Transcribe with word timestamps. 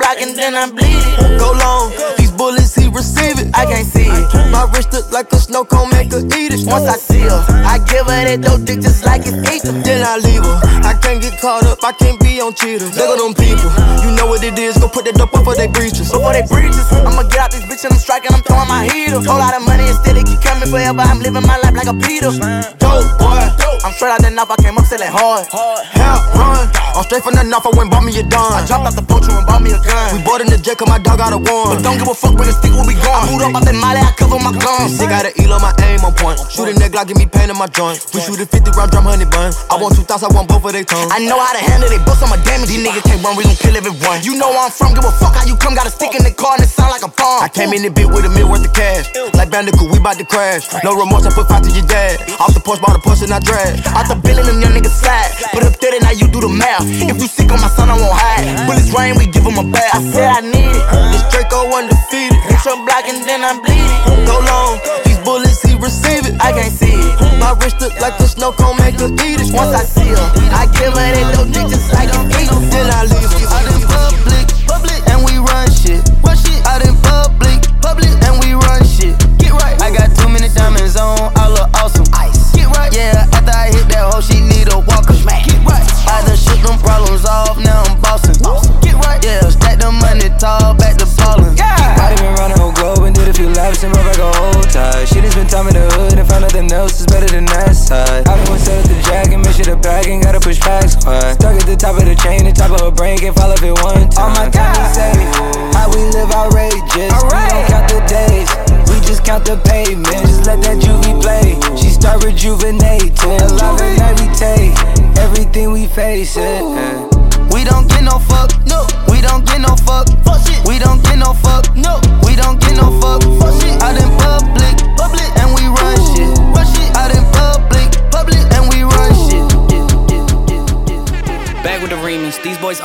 block 0.00 0.16
and 0.20 0.32
then 0.34 0.56
I 0.56 0.66
bleed 0.72 1.04
it. 1.04 1.38
Go 1.38 1.52
long, 1.52 1.92
these 2.16 2.32
bullets 2.32 2.74
he 2.74 2.88
receive 2.88 3.38
it. 3.38 3.52
I 3.54 3.66
can't 3.66 3.86
see 3.86 4.08
it. 4.08 4.26
My 4.50 4.64
wrist 4.72 4.92
look 4.92 5.12
like 5.12 5.30
a 5.32 5.36
snow 5.36 5.64
cone, 5.64 5.90
make 5.90 6.12
her 6.12 6.24
eat 6.40 6.52
it. 6.56 6.66
Once 6.66 6.88
I 6.88 6.96
see 6.96 7.20
her, 7.20 7.42
I 7.68 7.78
give 7.84 8.06
her 8.08 8.20
that 8.24 8.40
dope 8.40 8.64
dick 8.64 8.80
just 8.80 9.04
like 9.04 9.22
it's 9.26 9.36
eating. 9.52 9.82
Then 9.82 10.00
I 10.02 10.16
leave 10.16 10.44
her. 10.44 10.58
I 10.88 10.94
can't 11.00 11.20
get 11.20 11.38
caught 11.40 11.64
up, 11.64 11.84
I 11.84 11.92
can't 11.92 12.19
be 12.30 12.40
on 12.40 12.54
cheaters. 12.54 12.94
Look 12.94 13.10
at 13.10 13.18
them 13.18 13.34
people, 13.34 13.70
you 14.06 14.14
know 14.14 14.30
what 14.30 14.42
it 14.46 14.54
is. 14.54 14.78
Go 14.78 14.86
put 14.86 15.04
that 15.10 15.18
dope 15.18 15.34
up 15.34 15.42
for 15.42 15.54
they 15.58 15.66
breaches. 15.66 16.14
Before 16.14 16.30
they 16.30 16.46
breaches, 16.46 16.86
I'ma 16.94 17.26
get 17.26 17.42
out 17.42 17.50
this 17.50 17.66
bitch 17.66 17.82
and 17.82 17.92
I'm 17.94 17.98
striking, 17.98 18.30
I'm 18.30 18.42
throwing 18.46 18.70
my 18.70 18.86
heater. 18.86 19.18
Whole 19.18 19.42
lot 19.42 19.54
of 19.58 19.66
money 19.66 19.90
instead, 19.90 20.14
it 20.14 20.26
keep 20.26 20.38
coming 20.38 20.70
forever. 20.70 21.02
I'm 21.02 21.18
living 21.18 21.42
my 21.42 21.58
life 21.58 21.74
like 21.74 21.90
a 21.90 21.96
Peter. 21.98 22.30
Dope 22.78 23.10
boy, 23.18 23.42
I'm 23.82 23.92
straight 23.98 24.14
out 24.14 24.22
the 24.22 24.30
knife, 24.30 24.50
I 24.50 24.56
came 24.62 24.78
up 24.78 24.86
selling 24.86 25.10
hard. 25.10 25.50
Help 25.50 26.22
run, 26.38 26.70
I'm 26.94 27.02
straight 27.10 27.26
from 27.26 27.34
the 27.34 27.42
knife, 27.42 27.66
I 27.66 27.70
went 27.74 27.90
bought 27.90 28.06
me 28.06 28.14
a 28.14 28.22
dime. 28.22 28.54
I 28.54 28.62
dropped 28.62 28.86
out 28.86 28.94
the 28.94 29.02
poacher 29.02 29.34
and 29.34 29.46
bought 29.46 29.62
me 29.64 29.74
a 29.74 29.80
gun. 29.82 30.14
We 30.14 30.22
bought 30.22 30.38
in 30.38 30.48
the 30.52 30.58
jet, 30.58 30.78
cause 30.78 30.86
my 30.86 31.02
dog 31.02 31.18
got 31.18 31.34
a 31.34 31.38
one. 31.40 31.74
But 31.74 31.82
don't 31.82 31.98
give 31.98 32.06
a 32.06 32.14
fuck, 32.14 32.38
bring 32.38 32.48
a 32.48 32.54
stick 32.54 32.70
where 32.70 32.86
we 32.86 32.94
going. 32.94 33.10
I 33.10 33.26
moved 33.26 33.42
up 33.42 33.58
out 33.58 33.64
that 33.66 33.74
molly, 33.74 33.98
I 33.98 34.14
cover 34.14 34.38
my 34.38 34.54
guns. 34.54 34.94
Sick 34.94 35.10
got 35.10 35.26
an 35.26 35.34
eel 35.42 35.50
on 35.50 35.62
my 35.64 35.74
aim 35.82 36.06
on 36.06 36.14
point. 36.14 36.38
Shoot 36.46 36.70
a 36.70 36.74
neck, 36.78 36.94
Glock, 36.94 37.10
give 37.10 37.18
me 37.18 37.26
pain 37.26 37.50
in 37.50 37.58
my 37.58 37.66
joint. 37.66 37.98
We 38.14 38.22
shoot 38.22 38.38
a 38.38 38.46
50 38.46 38.70
round 38.78 38.94
drum, 38.94 39.10
honey 39.10 39.26
bun. 39.26 39.50
I 39.66 39.74
want 39.80 39.98
two 39.98 40.06
thoughts, 40.06 40.22
I 40.22 40.30
want 40.30 40.46
both 40.46 40.62
of 40.62 40.70
their 40.70 40.86
tongues. 40.86 41.10
I 41.10 41.18
know 41.26 41.40
how 41.40 41.56
to 41.56 41.62
handle 41.64 41.90
it, 41.90 42.04
bust 42.06 42.19
on 42.22 42.30
my 42.30 42.40
damage. 42.44 42.68
These 42.68 42.84
niggas 42.84 43.04
can't 43.04 43.20
run, 43.24 43.36
we 43.36 43.44
gon' 43.44 43.56
kill 43.56 43.76
everyone. 43.76 44.22
You 44.22 44.36
know 44.36 44.48
where 44.52 44.68
I'm 44.68 44.72
from, 44.72 44.94
give 44.94 45.04
a 45.04 45.12
fuck 45.12 45.34
how 45.36 45.44
you 45.44 45.56
come. 45.56 45.74
Got 45.74 45.86
a 45.86 45.92
stick 45.92 46.14
in 46.14 46.22
the 46.22 46.32
car 46.32 46.54
and 46.56 46.64
it 46.64 46.70
sound 46.70 46.90
like 46.92 47.04
a 47.04 47.10
bomb. 47.12 47.42
I 47.42 47.48
came 47.48 47.72
in 47.72 47.82
the 47.82 47.90
bit 47.90 48.08
with 48.08 48.24
a 48.24 48.32
meal 48.32 48.48
worth 48.48 48.64
of 48.64 48.72
cash. 48.72 49.08
Like 49.34 49.50
Bandicoot, 49.50 49.90
we 49.90 49.98
bout 49.98 50.18
to 50.18 50.26
crash. 50.26 50.68
No 50.84 50.94
remorse, 50.94 51.26
I 51.26 51.32
put 51.32 51.48
five 51.48 51.62
to 51.64 51.70
your 51.70 51.86
dad. 51.86 52.20
Off 52.40 52.52
the 52.54 52.60
porch, 52.60 52.80
bought 52.80 52.96
a 52.96 53.02
push 53.02 53.22
and 53.22 53.32
I 53.32 53.40
drag. 53.40 53.80
Out 53.96 54.08
the 54.08 54.16
billing, 54.20 54.46
them 54.46 54.60
young 54.60 54.74
niggas 54.76 54.96
slide. 55.00 55.30
Put 55.52 55.64
up 55.64 55.74
30, 55.76 56.00
now 56.04 56.12
you 56.12 56.26
do 56.28 56.40
the 56.40 56.52
math. 56.52 56.84
If 56.84 57.16
you 57.16 57.28
sick 57.28 57.50
on 57.52 57.60
my 57.60 57.70
son, 57.72 57.88
I 57.88 57.96
won't 57.96 58.12
hide. 58.12 58.66
Bullets 58.66 58.90
rain, 58.92 59.16
we 59.16 59.26
give 59.26 59.46
him 59.46 59.56
a 59.56 59.64
bath. 59.64 59.94
I 59.94 60.00
said 60.10 60.28
I 60.28 60.40
need 60.44 60.72
it. 60.74 60.84
This 61.14 61.24
Draco 61.32 61.70
undefeated. 61.72 62.36
Hit 62.50 62.60
your 62.66 62.78
block 62.84 63.06
and 63.08 63.22
then 63.24 63.40
I 63.46 63.56
bleed 63.56 63.80
it. 63.80 64.26
Go 64.26 64.36
long, 64.44 64.76
these 65.04 65.18
bullets 65.24 65.69
receive 65.80 66.28
it. 66.28 66.36
I 66.40 66.52
can't 66.52 66.72
see 66.72 66.92
it. 66.92 67.40
My 67.40 67.56
wrist 67.58 67.80
look 67.80 67.96
like 68.00 68.14
a 68.20 68.28
snow 68.28 68.52
cone, 68.52 68.76
make 68.76 69.00
her 69.00 69.08
eat 69.08 69.40
it. 69.40 69.50
Once 69.52 69.72
I 69.72 69.84
see 69.84 70.12
her, 70.12 70.28
I 70.52 70.68
give 70.76 70.92
her 70.92 71.00
that 71.00 71.26
dope 71.34 71.48
dick 71.48 71.66
just 71.72 71.88
like 71.92 72.12
it's 72.12 72.36
eating. 72.36 72.68
Then 72.68 72.86
I 72.92 73.08
leave 73.08 73.32
her. 73.32 73.48
Out 73.48 73.66
in 73.66 73.80
public, 73.88 74.46
public, 74.68 75.00
and 75.08 75.20
we 75.24 75.40
run 75.40 75.66
shit. 75.72 76.04
Run 76.20 76.36
shit. 76.36 76.60
Out 76.68 76.84
in 76.84 76.94
public, 77.02 77.64
public, 77.80 78.12
and 78.28 78.36
we 78.44 78.52
run 78.54 78.84
shit. 78.84 79.16
Get 79.40 79.56
right. 79.56 79.80
I 79.80 79.90
got 79.90 80.12
too 80.14 80.28
many 80.28 80.52
diamonds 80.52 80.96
on, 81.00 81.32
I 81.34 81.48
look 81.48 81.72
awesome. 81.80 82.06
Ice. 82.14 82.52
Get 82.52 82.68
right. 82.76 82.92
Yeah, 82.92 83.26
after 83.32 83.56
I 83.56 83.69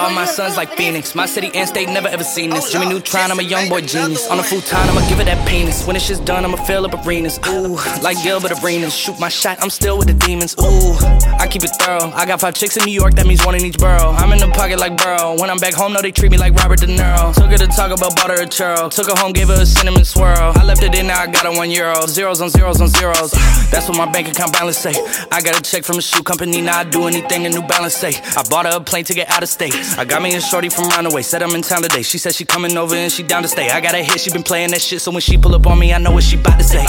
are 0.06 0.14
my 0.14 0.26
sons 0.26 0.56
like 0.56 0.70
Phoenix. 0.78 1.16
My 1.16 1.26
city 1.26 1.50
and 1.54 1.68
state 1.68 1.90
never 1.90 2.08
ever 2.08 2.24
seen 2.24 2.50
this. 2.52 2.72
Jimmy 2.72 2.88
Neutron, 2.88 3.32
I'm 3.32 3.40
a 3.40 3.44
young 3.44 3.70
boy 3.70 3.82
genius. 3.82 4.30
On 4.30 4.40
a 4.40 4.44
futon, 4.44 4.78
I'ma 4.90 5.08
give 5.10 5.20
it 5.20 5.26
that 5.26 5.48
penis. 5.48 5.86
When 5.86 5.96
it's 5.96 6.06
shit's 6.06 6.20
done, 6.20 6.46
I'ma 6.46 6.58
fill 6.58 6.86
up 6.86 7.06
arenas. 7.06 7.40
Ooh, 7.48 7.76
like 8.02 8.22
Gilbert 8.24 8.52
Arenas. 8.64 8.94
Shoot 8.96 9.20
my 9.20 9.30
shot, 9.30 9.58
I'm 9.62 9.70
still 9.70 9.98
with 9.98 10.08
the 10.08 10.14
demons. 10.14 10.56
Ooh, 10.60 10.96
I 11.40 11.48
keep 11.48 11.64
it 11.64 11.72
thorough. 11.80 12.12
I 12.14 12.26
got 12.26 12.42
five 12.42 12.54
chicks 12.54 12.78
in 12.78 12.84
New 12.86 12.92
York, 12.92 13.16
that 13.16 13.26
means 13.26 13.46
one 13.46 13.56
in 13.56 13.66
each 13.66 13.78
borough. 13.78 14.12
I'm 14.12 14.32
in 14.32 14.40
the 14.40 14.48
pocket 14.50 14.80
like 14.80 14.98
Burrow. 14.98 15.36
When 15.40 15.50
I'm 15.50 15.58
back 15.58 15.74
home, 15.74 15.94
no, 15.94 16.02
they 16.02 16.12
treat 16.12 16.32
me 16.32 16.38
like 16.38 16.54
Robert 16.54 16.80
De 16.80 16.88
Niro. 16.88 17.34
Took 17.34 17.52
her 17.52 17.58
to 17.58 17.68
talk 17.68 17.92
about 17.92 18.16
bought 18.16 18.30
her 18.30 18.44
a 18.44 18.46
churro. 18.46 18.92
Took 18.92 19.08
her 19.10 19.18
home, 19.18 19.34
gave 19.34 19.48
her 19.48 19.62
a 19.62 19.66
cinnamon 19.66 20.06
swirl. 20.06 20.54
I 20.56 20.64
left 20.64 20.84
it 20.84 20.94
in, 20.94 21.08
now 21.08 21.22
I 21.22 21.28
got 21.28 21.46
her 21.46 21.52
one 21.52 21.72
euro. 21.72 22.06
Zeros 22.08 22.42
on 22.42 22.50
zeros 22.50 22.80
on 22.80 22.90
zeros. 22.90 23.32
That's 23.72 23.88
what 23.90 23.98
my 23.98 24.12
bank 24.12 24.28
account 24.28 24.54
balance 24.54 24.78
say. 24.78 24.94
I 25.32 25.42
got 25.42 25.58
a 25.58 25.62
check 25.62 25.84
from 25.84 25.98
a 25.98 26.02
shoe 26.02 26.24
company, 26.24 26.62
now 26.62 26.80
I 26.80 26.84
do 26.84 27.08
anything 27.08 27.46
a 27.46 27.50
New 27.50 27.64
Balance 27.64 27.96
say. 27.96 28.14
I 28.38 28.44
bought 28.50 28.66
her 28.66 28.78
a 28.78 28.80
plane 28.82 29.04
ticket 29.04 29.30
out 29.30 29.42
of 29.44 29.50
state. 29.50 29.74
I 29.98 30.04
got 30.04 30.22
me 30.22 30.36
a 30.36 30.42
shorty 30.42 30.68
from 30.68 30.90
Roundaway, 30.90 31.24
said 31.24 31.42
I'm 31.42 31.56
in 31.56 31.62
town 31.62 31.82
today. 31.82 32.02
She 32.02 32.18
said 32.18 32.36
she 32.36 32.44
coming 32.44 32.76
over 32.76 32.96
and 32.96 33.10
she 33.10 33.24
down 33.24 33.44
to 33.44 33.48
stay. 33.48 33.70
I 33.70 33.80
got 33.80 33.94
a 33.96 34.04
hit, 34.04 34.20
she 34.20 34.30
been 34.30 34.44
playing 34.44 34.72
that 34.72 34.82
shit, 34.82 35.00
so 35.02 35.10
when 35.10 35.22
she 35.22 35.38
pull 35.38 35.56
up 35.56 35.66
on 35.68 35.80
me, 35.80 35.94
I 35.94 36.00
know 36.00 36.12
what 36.12 36.24
she 36.24 36.36
bout 36.36 36.58
to 36.58 36.64
say. 36.66 36.84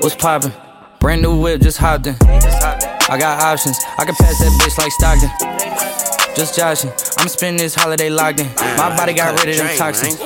What's 0.00 0.16
poppin'? 0.16 0.52
Brand 0.98 1.22
new 1.22 1.40
whip, 1.40 1.60
just 1.60 1.78
hopped 1.78 2.08
in. 2.08 2.16
I 2.20 3.16
got 3.18 3.40
options, 3.40 3.78
I 3.98 4.04
can 4.04 4.16
pass 4.16 4.38
that 4.40 4.50
bitch 4.60 4.76
like 4.78 4.90
Stockton. 4.92 5.59
Just 6.40 6.56
joshing, 6.56 6.88
I'm 7.20 7.28
spending 7.28 7.60
this 7.60 7.74
holiday 7.74 8.08
locked 8.08 8.40
in. 8.40 8.48
My 8.80 8.96
body 8.96 9.12
got 9.12 9.36
rid 9.44 9.52
of 9.52 9.60
them 9.60 9.76
toxins. 9.76 10.16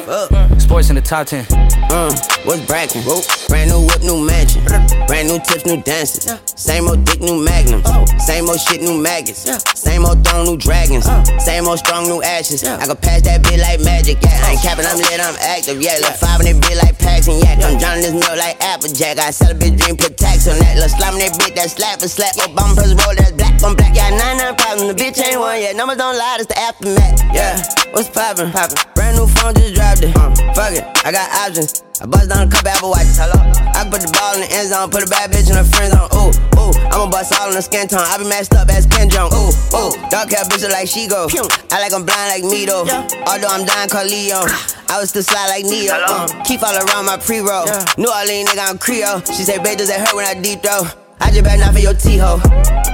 Sports 0.63 0.87
in 0.87 0.95
the 0.95 1.03
top 1.03 1.27
10. 1.27 1.43
Uh, 1.91 2.15
what's 2.47 2.63
brackin'? 2.71 3.03
Bro? 3.03 3.19
Brand 3.51 3.75
new 3.75 3.83
whip, 3.83 3.99
new 3.99 4.23
mansion. 4.23 4.63
Brand 5.11 5.27
new 5.27 5.43
tips, 5.43 5.67
new 5.67 5.83
dances. 5.83 6.31
Same 6.55 6.87
old 6.87 7.03
dick, 7.03 7.19
new 7.19 7.43
magnums. 7.43 7.83
Same 8.23 8.47
old 8.47 8.63
shit, 8.63 8.79
new 8.79 8.95
maggots. 8.95 9.43
Same 9.75 10.07
old 10.07 10.23
throne, 10.23 10.47
new 10.47 10.57
dragons. 10.57 11.03
Same 11.43 11.67
old 11.67 11.83
strong, 11.83 12.07
new 12.07 12.23
ashes. 12.23 12.63
I 12.63 12.87
can 12.87 12.95
pass 12.95 13.27
that 13.27 13.43
bit 13.43 13.59
like 13.59 13.83
magic. 13.83 14.23
Yeah, 14.23 14.39
I 14.39 14.55
ain't 14.55 14.63
capping, 14.63 14.87
I'm 14.87 14.95
lit, 14.95 15.19
I'm 15.19 15.35
active. 15.43 15.83
Yeah, 15.83 15.99
look 15.99 16.15
five 16.15 16.39
in 16.47 16.47
that 16.47 16.63
bit 16.63 16.79
like 16.79 16.95
Paxton. 16.95 17.43
Yeah, 17.43 17.59
I'm 17.59 17.75
drowning 17.75 18.07
this 18.07 18.15
milk 18.15 18.39
like 18.39 18.55
Applejack. 18.63 19.19
I 19.19 19.35
sell 19.35 19.51
a 19.51 19.55
bitch 19.59 19.83
dream, 19.83 19.99
put 19.99 20.15
tax 20.15 20.47
on 20.47 20.63
that. 20.63 20.79
Look, 20.79 20.95
slime 20.95 21.19
that 21.19 21.35
bitch, 21.43 21.59
that 21.59 21.75
slap 21.75 22.07
and 22.07 22.11
slap. 22.11 22.39
Obama 22.39 22.79
press 22.79 22.95
roll, 22.95 23.19
that's 23.19 23.35
black 23.35 23.54
on 23.65 23.75
black. 23.75 23.97
Yeah, 23.97 24.11
nine 24.13 24.37
nine 24.37 24.55
problems, 24.55 24.93
the 24.93 24.97
bitch 24.97 25.19
ain't 25.25 25.41
one 25.41 25.59
yet. 25.59 25.75
Numbers 25.75 25.97
don't 25.97 26.17
lie, 26.17 26.37
it's 26.39 26.47
the 26.47 26.59
aftermath. 26.61 27.25
Yeah, 27.33 27.57
what's 27.91 28.09
poppin'? 28.13 28.53
Poppin'. 28.53 28.77
Brand 28.95 29.17
new 29.17 29.27
phone, 29.27 29.55
just 29.57 29.75
dropped 29.75 30.05
it. 30.05 30.13
Fuck 30.53 30.77
it, 30.77 30.85
I 31.05 31.11
got 31.11 31.27
options. 31.33 31.83
I 32.03 32.07
bust 32.07 32.29
down 32.29 32.47
a 32.47 32.51
couple 32.51 32.69
Apple 32.69 32.91
watches. 32.91 33.17
Hello. 33.17 33.39
I 33.75 33.87
put 33.89 34.03
the 34.03 34.11
ball 34.13 34.35
in 34.35 34.43
the 34.45 34.51
end 34.51 34.69
zone, 34.69 34.91
put 34.91 35.03
a 35.03 35.09
bad 35.09 35.31
bitch 35.33 35.49
in 35.49 35.57
her 35.57 35.65
friend 35.65 35.95
zone. 35.95 36.11
Ooh, 36.13 36.31
ooh, 36.59 36.75
I'ma 36.93 37.09
bust 37.09 37.33
all 37.41 37.49
in 37.49 37.55
the 37.55 37.63
skin 37.63 37.89
tone. 37.89 38.05
I 38.05 38.19
be 38.19 38.29
messed 38.29 38.55
up 38.55 38.69
as 38.69 38.87
Ken 38.87 39.09
Jeong. 39.09 39.33
Ooh, 39.33 39.51
ooh, 39.75 39.91
dark 40.11 40.31
hair 40.31 40.45
bitch 40.45 40.69
like 40.69 40.87
she 40.87 41.09
go. 41.09 41.27
I 41.73 41.81
like 41.81 41.95
I'm 41.95 42.05
blind 42.05 42.29
like 42.35 42.45
me 42.45 42.67
though. 42.67 42.85
Although 43.25 43.51
I'm 43.51 43.65
dying 43.65 43.89
called 43.89 44.11
Leon. 44.11 44.51
I 44.91 45.01
was 45.01 45.11
still 45.11 45.23
slide 45.23 45.49
like 45.49 45.65
Neo. 45.65 45.95
Uh, 45.95 46.29
keep 46.45 46.63
all 46.63 46.77
around 46.77 47.07
my 47.07 47.17
pre-roll. 47.17 47.67
New 47.97 48.11
Orleans 48.11 48.51
nigga, 48.51 48.71
I'm 48.71 48.79
Creole. 48.79 49.23
She 49.27 49.43
say, 49.43 49.59
babe, 49.59 49.79
does 49.79 49.89
it 49.89 49.99
hurt 49.99 50.15
when 50.15 50.27
I 50.27 50.35
deep 50.39 50.63
throw? 50.63 50.87
I 51.21 51.31
just 51.31 51.43
better 51.43 51.59
not 51.59 51.73
for 51.73 51.81
your 51.81 51.95
T-ho. 51.95 52.94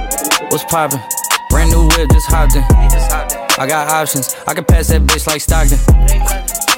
What's 0.51 0.65
poppin'? 0.65 0.99
Brand 1.49 1.71
new 1.71 1.87
whip, 1.95 2.11
just 2.11 2.27
hopped 2.27 2.59
in. 2.59 2.63
I 3.55 3.65
got 3.71 3.87
options, 3.87 4.35
I 4.45 4.53
can 4.53 4.65
pass 4.65 4.89
that 4.89 4.99
bitch 5.07 5.25
like 5.25 5.39
Stockton. 5.39 5.79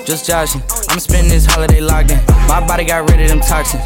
Just 0.06 0.29
joshing, 0.29 0.61
I'm 0.94 1.00
spending 1.00 1.33
this 1.33 1.47
holiday 1.47 1.81
locked 1.81 2.12
in. 2.12 2.21
My 2.45 2.62
body 2.62 2.86
got 2.86 3.09
rid 3.09 3.19
of 3.25 3.30
them 3.30 3.42
toxins. 3.42 3.81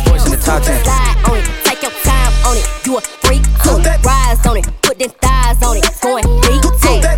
Sports 0.00 0.24
in 0.24 0.32
the 0.32 0.40
top 0.40 0.64
10. 0.64 0.80
Slide 0.80 1.28
on 1.28 1.36
it, 1.36 1.44
take 1.60 1.84
your 1.84 1.92
time 2.00 2.32
on 2.48 2.56
it. 2.56 2.64
You 2.88 2.96
a 2.96 3.00
freak 3.20 3.44
too. 3.60 3.84
Rise 4.00 4.40
on 4.48 4.56
it, 4.56 4.64
put 4.80 4.96
them 4.96 5.12
thighs 5.20 5.60
on 5.60 5.76
it. 5.76 5.84
Going 6.00 6.24
deep. 6.48 6.64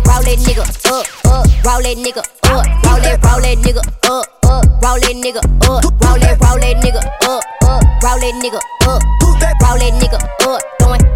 Roll 0.03 0.19
that 0.19 0.35
nigga 0.43 0.67
up, 0.91 1.07
up. 1.31 1.47
Roll 1.63 1.79
that 1.79 1.95
nigga 1.95 2.19
up. 2.19 2.27
Roll 2.43 2.99
that, 2.99 3.23
roll 3.23 3.39
that 3.39 3.55
nigga 3.63 3.79
up, 4.03 4.27
up. 4.43 4.67
Roll 4.83 4.99
that 4.99 5.15
nigga 5.15 5.39
up. 5.39 5.79
Roll 6.03 6.19
that, 6.19 6.35
roll 6.43 6.59
that 6.59 6.75
nigga 6.83 6.99
up, 7.23 7.39
up. 7.63 7.83
Roll 8.03 8.19
that 8.19 8.35
nigga 8.43 8.59
up. 8.83 8.99
Roll 9.63 9.79
that 9.79 9.93
nigga 9.95 10.19
up. 10.19 10.61
Ass 10.85 11.14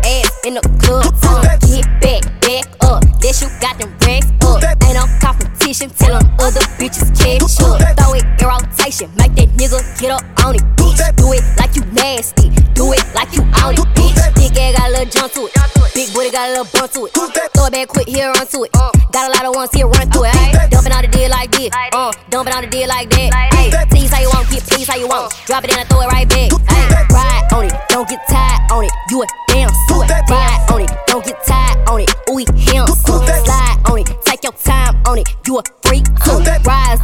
in 0.50 0.56
the 0.56 0.66
club. 0.82 1.06
Uh, 1.22 1.46
get 1.70 1.86
back, 2.02 2.26
back 2.42 2.66
up. 2.82 3.06
That 3.22 3.38
you 3.38 3.48
got 3.62 3.78
them 3.78 3.94
racks 4.02 4.26
up. 4.42 4.66
Ain't 4.82 4.98
no 4.98 5.06
competition. 5.22 5.94
Tell 5.94 6.18
them 6.18 6.26
other 6.42 6.66
bitches 6.82 7.14
catch 7.14 7.46
up. 7.62 7.78
Throw 7.78 8.18
it 8.18 8.26
in 8.26 8.48
rotation. 8.50 9.14
Make 9.14 9.38
that 9.38 9.50
nigga 9.54 9.78
get 10.02 10.10
up 10.10 10.26
on 10.42 10.58
it, 10.58 10.66
bitch. 10.74 10.98
Do 11.22 11.30
it 11.38 11.46
like 11.62 11.78
you 11.78 11.86
nasty. 11.94 12.50
Do 12.74 12.90
it 12.98 13.06
like 13.14 13.30
you 13.38 13.46
on 13.62 13.78
it, 13.78 13.86
bitch. 13.94 14.18
Big 14.42 14.58
ass 14.58 14.74
got 14.74 14.90
a 14.90 14.92
little 14.92 15.06
jump 15.14 15.34
to 15.38 15.46
it. 15.46 15.54
Big 15.94 16.10
booty 16.14 16.32
got 16.34 16.50
a 16.50 16.52
little 16.58 16.70
bump 16.74 16.90
to 16.98 17.06
it. 17.06 17.14
Throw 17.14 17.70
it 17.70 17.74
back 17.74 17.88
quick, 17.88 18.08
here 18.10 18.32
run 18.34 18.48
to 18.48 18.64
it. 18.66 18.72
Got 19.14 19.30
a 19.30 19.32
lot 19.36 19.46
of 19.46 19.54
ones 19.54 19.70
here, 19.74 19.86
run 19.86 20.10
through 20.10 20.26
it. 20.26 20.34
Ayy, 20.34 20.70
dumping 20.70 20.94
out 20.94 21.02
the 21.06 21.12
deal 21.14 21.30
like 21.30 21.52
this. 21.52 21.70
Uh, 21.94 22.12
dumping 22.30 22.54
out 22.54 22.62
the 22.62 22.70
deal 22.70 22.88
like 22.88 23.10
that. 23.10 23.30
Ayy, 23.54 23.70
tease 23.94 24.10
how 24.10 24.22
you 24.22 24.30
want, 24.34 24.50
get 24.50 24.64
please 24.64 24.88
how 24.88 24.98
you 24.98 25.08
want. 25.08 25.30
Drop 25.46 25.64
it 25.64 25.74
in 25.74 25.78
and 25.78 25.90
throw 25.90 26.02
it 26.02 26.08
right 26.10 26.28
back. 26.28 26.50
Ayy, 26.50 27.10
ride 27.14 27.54
on 27.54 27.66
it, 27.66 27.74
don't 27.90 28.08
get 28.08 28.26
tired 28.28 28.72
on 28.72 28.86
it. 28.86 28.92
You 29.12 29.22
a 29.22 29.49
damn 29.70 29.88
suit. 29.88 30.10
Ride 30.30 30.66
on 30.72 30.82
it, 30.82 30.92
don't 31.08 31.26
get 31.26 31.44
tired 31.46 31.90
on 31.90 32.02
it. 32.02 32.10
Ooh, 32.30 32.38
he 32.38 32.46
him. 32.72 32.88
Slide 32.88 33.78
on 33.90 34.00
it, 34.00 34.08
take 34.26 34.44
your 34.44 34.54
time 34.54 34.96
on 35.06 35.18
it. 35.18 35.36
You 35.46 35.60
a 35.60 35.64
freak 35.84 36.06
too. 36.24 36.40
Ride 36.66 37.00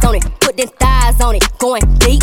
going 1.58 1.82
deep. 1.98 2.22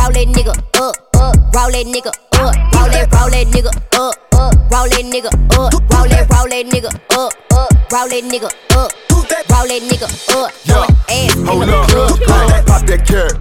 Roll 0.00 0.12
that 0.12 0.26
nigga 0.26 0.54
up, 0.80 0.96
up, 1.14 1.36
roll 1.54 1.70
that 1.70 1.86
nigga 1.86 2.08
up, 2.08 2.56
roll 2.72 2.88
that, 2.88 3.12
roll 3.12 3.30
that 3.30 3.46
nigga 3.46 3.70
up, 3.92 4.16
up, 4.32 4.54
roll 4.72 4.88
that 4.88 5.04
nigga 5.04 5.28
up, 5.28 5.72
roll 5.92 6.08
that, 6.08 6.30
roll 6.30 6.48
that 6.48 6.64
nigga 6.66 6.88
up, 7.10 7.32
up, 7.52 7.70
roll 7.92 8.08
that 8.08 8.24
nigga 8.24 8.48
up, 8.76 8.90
roll 9.50 9.66
that 9.68 9.82
nigga 9.82 10.08
up, 10.34 10.50
yeah. 10.64 10.86
Hold 11.44 11.68
up, 11.68 11.86
pop 12.66 12.86
that 12.86 13.04
carrot. 13.06 13.36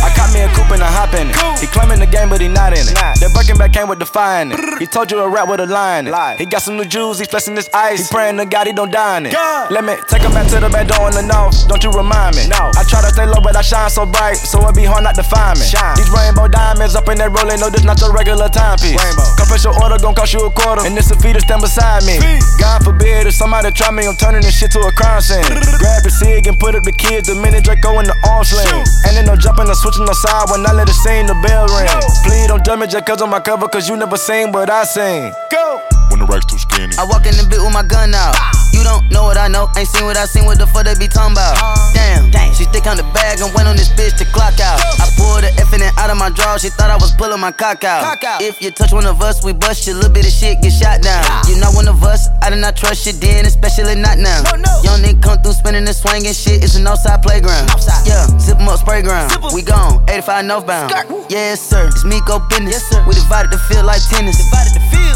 I 0.00 0.10
caught 0.16 0.32
me 0.32 0.40
a 0.40 0.48
coupe 0.68 0.76
and 0.76 0.84
I 0.84 0.90
hop 0.90 1.14
in 1.14 1.30
it. 1.30 1.36
He 1.60 1.66
claiming 1.66 2.00
the 2.00 2.06
game, 2.06 2.28
but 2.28 2.40
he 2.40 2.48
not 2.48 2.72
in 2.72 2.84
it. 2.84 2.94
That 2.94 3.32
Birkin 3.34 3.56
back 3.56 3.72
came 3.72 3.88
with 3.88 3.98
the 3.98 4.06
fire 4.06 4.42
in 4.42 4.52
it. 4.52 4.60
He 4.78 4.86
told 4.86 5.10
you 5.10 5.18
a 5.20 5.28
rap 5.28 5.48
with 5.48 5.60
a 5.60 5.66
line. 5.66 6.06
He 6.36 6.46
got 6.46 6.62
some 6.62 6.76
new 6.76 6.84
jewels, 6.84 7.18
he 7.18 7.24
flexing 7.24 7.56
his 7.56 7.68
ice. 7.72 8.08
He 8.08 8.14
praying 8.14 8.36
to 8.38 8.46
God 8.46 8.66
he 8.66 8.72
don't 8.72 8.92
die 8.92 9.18
in 9.18 9.26
it. 9.26 9.34
Let 9.70 9.84
me 9.84 9.96
take 10.08 10.22
him 10.22 10.32
back 10.32 10.48
to 10.52 10.60
the 10.60 10.68
back 10.68 10.88
door 10.88 11.08
in 11.08 11.14
the 11.14 11.24
north. 11.24 11.68
Don't 11.68 11.82
you 11.82 11.90
remind 11.90 12.36
me? 12.36 12.46
No. 12.48 12.70
I 12.76 12.84
try 12.84 13.00
to 13.02 13.10
stay 13.10 13.26
low, 13.26 13.40
but 13.40 13.56
I 13.56 13.62
shine 13.62 13.90
so 13.90 14.04
bright, 14.06 14.36
so 14.36 14.60
it 14.68 14.76
be 14.76 14.84
hard 14.84 15.04
not 15.04 15.14
to 15.16 15.24
find 15.24 15.58
me. 15.58 15.64
Shine. 15.64 15.96
These 15.96 16.10
rainbow 16.10 16.48
diamonds 16.48 16.94
up 16.94 17.08
in 17.08 17.18
that 17.18 17.32
rolling, 17.32 17.60
no, 17.60 17.70
this 17.70 17.84
not 17.84 18.00
your 18.00 18.12
regular 18.12 18.48
timepiece. 18.48 18.98
Rainbow. 18.98 19.26
Confess 19.36 19.64
your 19.64 19.76
order, 19.82 19.98
gon' 19.98 20.14
cost 20.14 20.32
you 20.32 20.44
a 20.44 20.50
quarter, 20.50 20.84
and 20.84 20.96
this 20.96 21.10
a 21.10 21.16
fee 21.18 21.32
to 21.32 21.40
stand 21.40 21.62
beside 21.62 22.04
me. 22.04 22.18
God 22.60 22.84
forbid 22.84 23.26
if 23.26 23.34
somebody 23.34 23.70
try 23.72 23.90
me, 23.90 24.06
I'm 24.06 24.16
turning 24.16 24.42
this 24.42 24.56
shit 24.58 24.70
to 24.72 24.80
a 24.86 24.92
crime 24.92 25.20
scene. 25.20 25.44
Grab 25.78 26.04
your 26.04 26.14
cig 26.14 26.46
and 26.46 26.58
put 26.58 26.74
up 26.74 26.84
the 26.84 26.92
kid, 26.92 27.24
the 27.24 27.34
minute 27.34 27.64
Draco 27.64 27.98
in 28.00 28.06
the 28.06 28.16
arm 28.28 28.44
sling. 28.44 28.68
And 29.06 29.16
then 29.16 29.26
no 29.26 29.36
jumping 29.36 29.68
or 29.68 29.78
switching 29.78 30.04
the 30.04 30.14
side 30.14 30.50
when 30.50 30.57
I 30.66 30.72
let 30.72 30.88
it 30.88 30.92
sing, 30.94 31.26
the 31.26 31.34
bell 31.46 31.66
ring. 31.68 31.88
Please 32.24 32.46
don't 32.48 32.64
judge 32.64 32.78
me 32.78 32.86
just 32.86 33.06
cause 33.06 33.22
on 33.22 33.30
my 33.30 33.40
cover, 33.40 33.68
cause 33.68 33.88
you 33.88 33.96
never 33.96 34.16
seen 34.16 34.52
what 34.52 34.70
I 34.70 34.84
seen. 34.84 35.32
Go! 35.50 35.80
When 36.18 36.26
the 36.26 36.34
rack's 36.34 36.50
too 36.50 36.58
skinny. 36.58 36.98
I 36.98 37.06
walk 37.06 37.30
in 37.30 37.38
the 37.38 37.46
bit 37.46 37.62
with 37.62 37.70
my 37.70 37.86
gun 37.86 38.10
out. 38.10 38.34
You 38.74 38.82
don't 38.82 39.06
know 39.14 39.22
what 39.22 39.38
I 39.38 39.46
know, 39.46 39.70
ain't 39.78 39.86
seen 39.86 40.02
what 40.02 40.18
I 40.18 40.26
seen, 40.26 40.44
what 40.50 40.58
the 40.58 40.66
fuck 40.66 40.82
they 40.82 40.98
be 40.98 41.06
talking 41.06 41.38
about? 41.38 41.54
Damn, 41.94 42.26
Damn. 42.34 42.50
she 42.58 42.66
stick 42.66 42.90
on 42.90 42.98
the 42.98 43.06
bag 43.14 43.38
and 43.38 43.54
went 43.54 43.70
on 43.70 43.78
this 43.78 43.86
bitch 43.94 44.18
to 44.18 44.26
clock 44.34 44.58
out. 44.58 44.82
I 44.98 45.06
pulled 45.14 45.46
the 45.46 45.50
F 45.62 45.70
in 45.70 45.78
it 45.78 45.94
out 45.94 46.10
of 46.10 46.18
my 46.18 46.26
drawer, 46.34 46.58
she 46.58 46.74
thought 46.74 46.90
I 46.90 46.98
was 46.98 47.14
pulling 47.14 47.38
my 47.38 47.54
cock 47.54 47.86
out. 47.86 48.18
If 48.42 48.58
you 48.58 48.74
touch 48.74 48.90
one 48.90 49.06
of 49.06 49.22
us, 49.22 49.44
we 49.46 49.54
bust 49.54 49.86
you, 49.86 49.94
little 49.94 50.10
bit 50.10 50.26
of 50.26 50.34
shit 50.34 50.58
get 50.58 50.74
shot 50.74 51.06
down. 51.06 51.22
You 51.46 51.54
know 51.62 51.70
one 51.70 51.86
of 51.86 52.02
us, 52.02 52.26
I 52.42 52.50
do 52.50 52.56
not 52.58 52.74
trust 52.74 53.06
you 53.06 53.14
then, 53.14 53.46
especially 53.46 53.94
not 53.94 54.18
now. 54.18 54.42
Young 54.82 54.98
nigga 54.98 55.22
come 55.22 55.38
through 55.38 55.54
spinning 55.54 55.86
and 55.86 55.94
swinging 55.94 56.34
shit, 56.34 56.66
it's 56.66 56.74
an 56.74 56.86
outside 56.86 57.22
playground. 57.22 57.70
Yeah, 58.02 58.26
zip 58.42 58.58
'em 58.58 58.66
up, 58.68 58.82
spray 58.82 59.02
ground. 59.06 59.30
We 59.54 59.62
gone, 59.62 60.02
85 60.10 60.44
northbound. 60.50 60.90
Yes, 61.30 61.62
sir, 61.62 61.86
it's 61.86 62.02
me 62.04 62.18
go 62.26 62.38
business. 62.50 62.82
We 63.06 63.14
divided 63.14 63.50
the 63.54 63.58
field 63.70 63.86
like 63.86 64.02
tennis. 64.10 64.34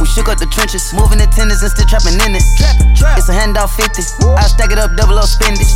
We 0.00 0.06
shook 0.06 0.28
up 0.28 0.38
the 0.38 0.46
trenches, 0.46 0.91
moving 0.92 1.18
the 1.18 1.28
tennis 1.32 1.64
and 1.64 1.72
still 1.72 1.88
trapping 1.88 2.16
in 2.20 2.36
it. 2.36 2.44
It's 3.16 3.28
a 3.28 3.34
handout 3.34 3.72
50. 3.72 4.28
I 4.36 4.44
stack 4.48 4.70
it 4.72 4.78
up, 4.78 4.94
double 4.96 5.18
up, 5.18 5.28
spend 5.28 5.56
it. 5.58 5.68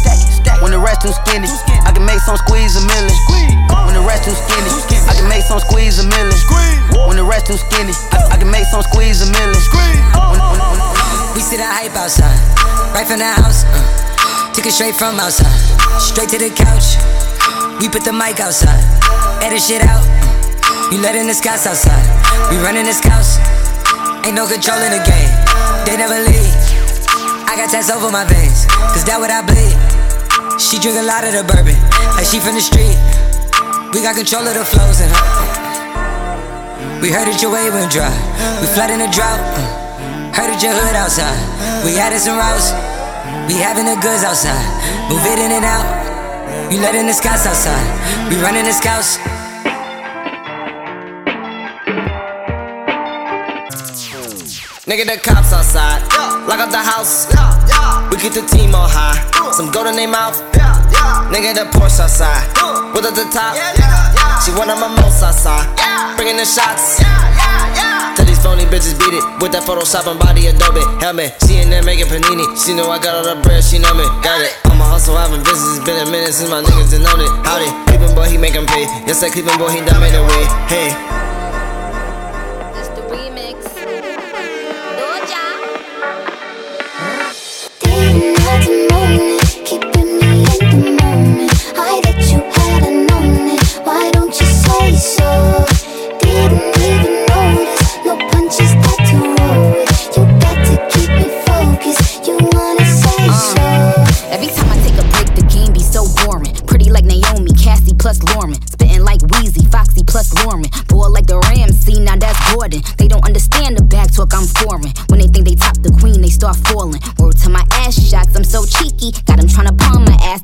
When 0.60 0.72
the 0.72 0.80
rest 0.80 1.02
too 1.02 1.12
skinny, 1.12 1.48
I 1.84 1.92
can 1.92 2.04
make 2.04 2.20
some 2.20 2.36
squeeze 2.36 2.76
a 2.76 2.82
million. 2.84 3.12
When 3.84 3.96
the 3.96 4.04
rest 4.04 4.24
too 4.24 4.36
skinny, 4.36 4.70
I 5.08 5.12
can 5.16 5.28
make 5.28 5.44
some 5.44 5.60
squeeze 5.60 5.98
a 5.98 6.06
million. 6.06 6.36
When 7.08 7.16
the 7.16 7.24
rest 7.24 7.48
too 7.48 7.56
skinny, 7.56 7.92
I, 8.12 8.32
I 8.32 8.36
can 8.36 8.50
make 8.50 8.68
some 8.68 8.82
squeeze 8.82 9.20
a 9.24 9.28
million. 9.32 9.60
When, 9.72 10.38
when, 10.38 10.58
when, 10.60 10.76
we 11.36 11.40
see 11.44 11.56
the 11.56 11.68
hype 11.68 11.96
outside, 11.96 12.36
right 12.96 13.04
from 13.04 13.20
the 13.20 13.28
house. 13.28 13.64
Uh, 13.68 14.52
took 14.52 14.64
it 14.64 14.72
straight 14.72 14.96
from 14.96 15.20
outside, 15.20 15.52
straight 16.00 16.32
to 16.32 16.38
the 16.38 16.48
couch. 16.52 16.96
We 17.80 17.88
put 17.88 18.04
the 18.04 18.12
mic 18.12 18.40
outside, 18.40 18.80
edit 19.44 19.60
shit 19.60 19.82
out. 19.84 20.04
You 20.92 21.02
letting 21.02 21.26
the 21.26 21.34
scouts 21.34 21.66
outside, 21.66 22.04
we 22.50 22.56
running 22.64 22.84
the 22.84 22.94
scouts. 22.94 23.55
Ain't 24.26 24.34
no 24.34 24.42
control 24.42 24.82
in 24.82 24.90
the 24.90 24.98
game, 25.06 25.30
they 25.86 25.94
never 25.94 26.18
leave. 26.18 26.50
I 27.46 27.54
got 27.54 27.70
tats 27.70 27.94
over 27.94 28.10
my 28.10 28.26
veins, 28.26 28.66
cause 28.90 29.06
that 29.06 29.22
what 29.22 29.30
I 29.30 29.38
bleed. 29.46 29.70
She 30.58 30.82
drink 30.82 30.98
a 30.98 31.06
lot 31.06 31.22
of 31.22 31.30
the 31.30 31.46
bourbon, 31.46 31.78
like 32.18 32.26
she 32.26 32.42
from 32.42 32.58
the 32.58 32.64
street. 32.64 32.98
We 33.94 34.02
got 34.02 34.18
control 34.18 34.42
of 34.42 34.58
the 34.58 34.66
flows 34.66 34.98
in 34.98 35.06
her. 35.06 35.22
We 36.98 37.14
heard 37.14 37.30
that 37.30 37.38
your 37.38 37.54
wave 37.54 37.70
went 37.70 37.94
dry, 37.94 38.10
we 38.58 38.66
flood 38.66 38.90
in 38.90 38.98
the 38.98 39.06
drought. 39.14 39.38
Mm. 39.38 40.34
Heard 40.34 40.50
that 40.50 40.58
your 40.58 40.74
hood 40.74 40.98
outside, 40.98 41.38
we 41.86 41.94
added 41.94 42.18
some 42.18 42.34
routes. 42.34 42.74
We 43.46 43.62
having 43.62 43.86
the 43.86 43.94
goods 44.02 44.26
outside, 44.26 44.58
move 45.06 45.22
it 45.22 45.38
in 45.38 45.54
and 45.54 45.62
out. 45.62 45.86
You 46.74 46.82
letting 46.82 47.06
the 47.06 47.14
scouts 47.14 47.46
outside, 47.46 47.86
we 48.26 48.42
running 48.42 48.66
the 48.66 48.74
scouts. 48.74 49.22
Nigga, 54.86 55.02
the 55.02 55.18
cops 55.18 55.50
outside. 55.50 55.98
Lock 56.46 56.62
up 56.62 56.70
the 56.70 56.78
house. 56.78 57.26
We 58.06 58.22
keep 58.22 58.38
the 58.38 58.46
team 58.46 58.70
on 58.70 58.86
high. 58.86 59.18
Some 59.50 59.74
gold 59.74 59.90
in 59.90 59.98
their 59.98 60.06
mouth. 60.06 60.38
Nigga, 61.26 61.58
the 61.58 61.66
Porsche 61.74 62.06
outside. 62.06 62.46
With 62.94 63.02
at 63.02 63.18
the 63.18 63.26
top. 63.34 63.58
She 64.46 64.54
one 64.54 64.70
of 64.70 64.78
my 64.78 64.86
most 64.86 65.26
outside. 65.26 65.66
Bringing 66.14 66.38
the 66.38 66.46
shots. 66.46 67.02
Tell 68.14 68.26
these 68.30 68.38
phony 68.38 68.62
bitches 68.70 68.94
beat 68.94 69.18
it 69.18 69.26
with 69.42 69.50
that 69.58 69.66
Photoshop 69.66 70.06
and 70.06 70.22
body 70.22 70.46
Adobe. 70.46 70.86
Helmet. 71.02 71.34
She 71.42 71.58
in 71.58 71.66
there 71.66 71.82
making 71.82 72.06
panini. 72.06 72.46
She 72.54 72.70
know 72.70 72.86
I 72.86 73.02
got 73.02 73.18
all 73.18 73.26
the 73.26 73.42
bread. 73.42 73.66
She 73.66 73.82
know 73.82 73.90
me. 73.90 74.06
Got 74.22 74.38
it. 74.38 74.54
I'm 74.70 74.78
a 74.78 74.86
hustle, 74.86 75.18
having 75.18 75.42
business. 75.42 75.82
It's 75.82 75.84
been 75.84 75.98
a 75.98 76.06
minute 76.06 76.30
since 76.30 76.46
my 76.46 76.62
niggas 76.62 76.94
done 76.94 77.02
known 77.02 77.26
it. 77.26 77.32
Howdy. 77.42 77.66
Cleveland 77.90 78.14
boy, 78.14 78.30
he 78.30 78.38
make 78.38 78.54
'em 78.54 78.70
pay. 78.70 78.86
Yes, 79.02 79.18
that 79.18 79.34
Cleveland 79.34 79.58
boy, 79.58 79.74
he 79.74 79.82
done 79.82 79.98
made 79.98 80.14
a 80.14 80.22
way. 80.22 80.46
Hey. 80.70 81.25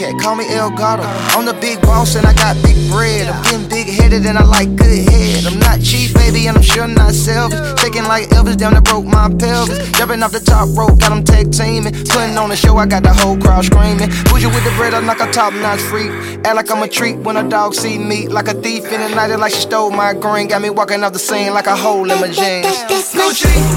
Cat, 0.00 0.18
call 0.18 0.34
me 0.34 0.48
El 0.48 0.70
Gato. 0.70 1.02
I'm 1.36 1.44
the 1.44 1.52
big 1.52 1.78
boss 1.82 2.14
and 2.14 2.24
I 2.24 2.32
got 2.32 2.56
big 2.62 2.88
bread. 2.88 3.28
I'm 3.28 3.42
getting 3.42 3.68
big 3.68 3.86
headed 3.86 4.24
and 4.24 4.38
I 4.38 4.44
like 4.44 4.74
good 4.74 5.04
head. 5.04 5.44
I'm 5.44 5.58
not 5.58 5.82
cheap, 5.82 6.14
baby, 6.14 6.46
and 6.46 6.56
I'm 6.56 6.62
sure 6.62 6.88
not 6.88 7.12
selfish. 7.12 7.60
Taking 7.82 8.04
like 8.04 8.30
Elvis 8.30 8.56
down 8.56 8.72
that 8.72 8.84
broke 8.84 9.04
my 9.04 9.28
pelvis. 9.28 9.76
Jumping 9.98 10.22
off 10.22 10.32
the 10.32 10.40
top 10.40 10.72
rope, 10.72 10.98
got 11.00 11.10
them 11.10 11.22
tag 11.22 11.52
teaming. 11.52 11.92
Putting 11.92 12.38
on 12.38 12.48
the 12.48 12.56
show, 12.56 12.78
I 12.78 12.86
got 12.86 13.02
the 13.02 13.12
whole 13.12 13.36
crowd 13.36 13.66
screaming. 13.66 14.08
Bougie 14.32 14.46
with 14.46 14.64
the 14.64 14.72
bread, 14.78 14.94
I'm 14.94 15.04
like 15.04 15.20
a 15.20 15.30
top 15.32 15.52
notch 15.52 15.80
freak. 15.80 16.08
Act 16.46 16.56
like 16.56 16.70
I'm 16.70 16.82
a 16.82 16.88
treat 16.88 17.18
when 17.18 17.36
a 17.36 17.46
dog 17.46 17.74
see 17.74 17.98
me. 17.98 18.26
Like 18.26 18.48
a 18.48 18.54
thief 18.54 18.90
in 18.90 19.02
the 19.02 19.14
night, 19.14 19.36
like 19.36 19.52
she 19.52 19.60
stole 19.60 19.90
my 19.90 20.14
green. 20.14 20.48
Got 20.48 20.62
me 20.62 20.70
walking 20.70 21.04
off 21.04 21.12
the 21.12 21.18
scene 21.18 21.52
like 21.52 21.66
a 21.66 21.76
hole 21.76 22.10
in 22.10 22.18
my 22.22 22.28
jeans. 22.28 22.64
That's 22.88 23.14
my, 23.14 23.28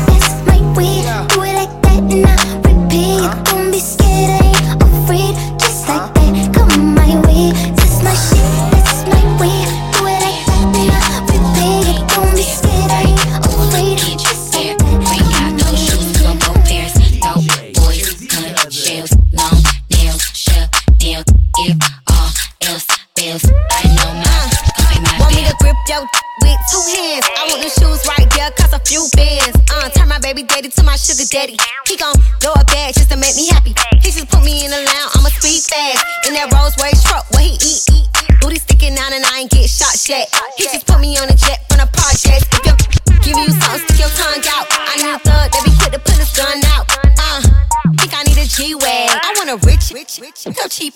that's 0.08 0.48
my 0.48 0.74
way. 0.78 1.43
Daddy. 31.34 31.58
He 31.90 31.98
gon' 31.98 32.14
blow 32.40 32.54
a 32.54 32.64
bag 32.70 32.94
just 32.94 33.10
to 33.10 33.18
make 33.18 33.36
me 33.36 33.50
happy. 33.50 33.74
He 34.06 34.14
just 34.14 34.30
put 34.30 34.46
me 34.46 34.66
in 34.66 34.70
the 34.70 34.78
lounge, 34.78 35.18
I'ma 35.18 35.34
speed 35.34 35.66
fast. 35.66 36.06
In 36.30 36.38
that 36.38 36.54
Rolls 36.54 36.78
Royce 36.78 37.02
truck, 37.02 37.26
where 37.34 37.42
he 37.42 37.58
eat. 37.58 38.06
Booty 38.38 38.62
sticking 38.62 38.94
out 39.02 39.12
and 39.12 39.26
I 39.26 39.42
ain't 39.42 39.50
get 39.50 39.66
shot 39.66 39.98
yet. 40.06 40.30
He 40.58 40.70
just 40.70 40.86
put 40.86 41.02
me 41.02 41.18
on 41.18 41.26
a 41.26 41.34
jet 41.34 41.66
from 41.74 41.82
the 41.82 41.90
projects. 41.90 42.46
If 42.54 43.26
you 43.26 43.34
give 43.34 43.38
you 43.42 43.50
something, 43.50 43.82
stick 43.82 44.06
your 44.06 44.14
tongue 44.14 44.46
out. 44.46 44.70
I 44.70 44.94
need 45.02 45.10
a 45.10 45.20
thug 45.26 45.50
that 45.50 45.62
be 45.66 45.74
quick 45.82 45.94
to 45.98 46.02
put 46.06 46.22
his 46.22 46.30
gun 46.38 46.62
out. 46.78 46.86
Uh, 47.18 47.42
think 47.98 48.14
I 48.14 48.22
need 48.30 48.38
a 48.38 48.46
G-Wag. 48.46 49.18
I 49.18 49.34
want 49.34 49.50
a 49.50 49.58
rich, 49.66 49.90
rich, 49.90 50.22
rich, 50.22 50.46
no 50.46 50.70
cheap. 50.70 50.94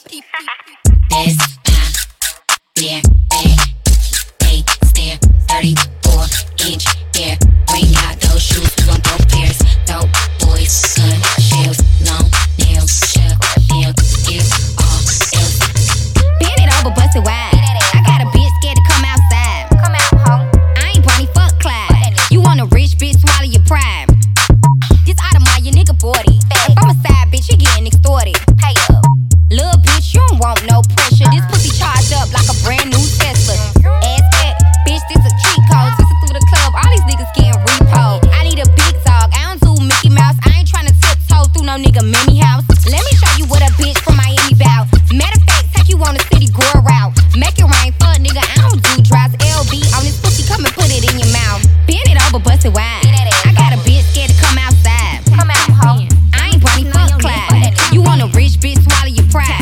out 59.07 59.11
of 59.11 59.17
your 59.17 59.31
pride. 59.31 59.56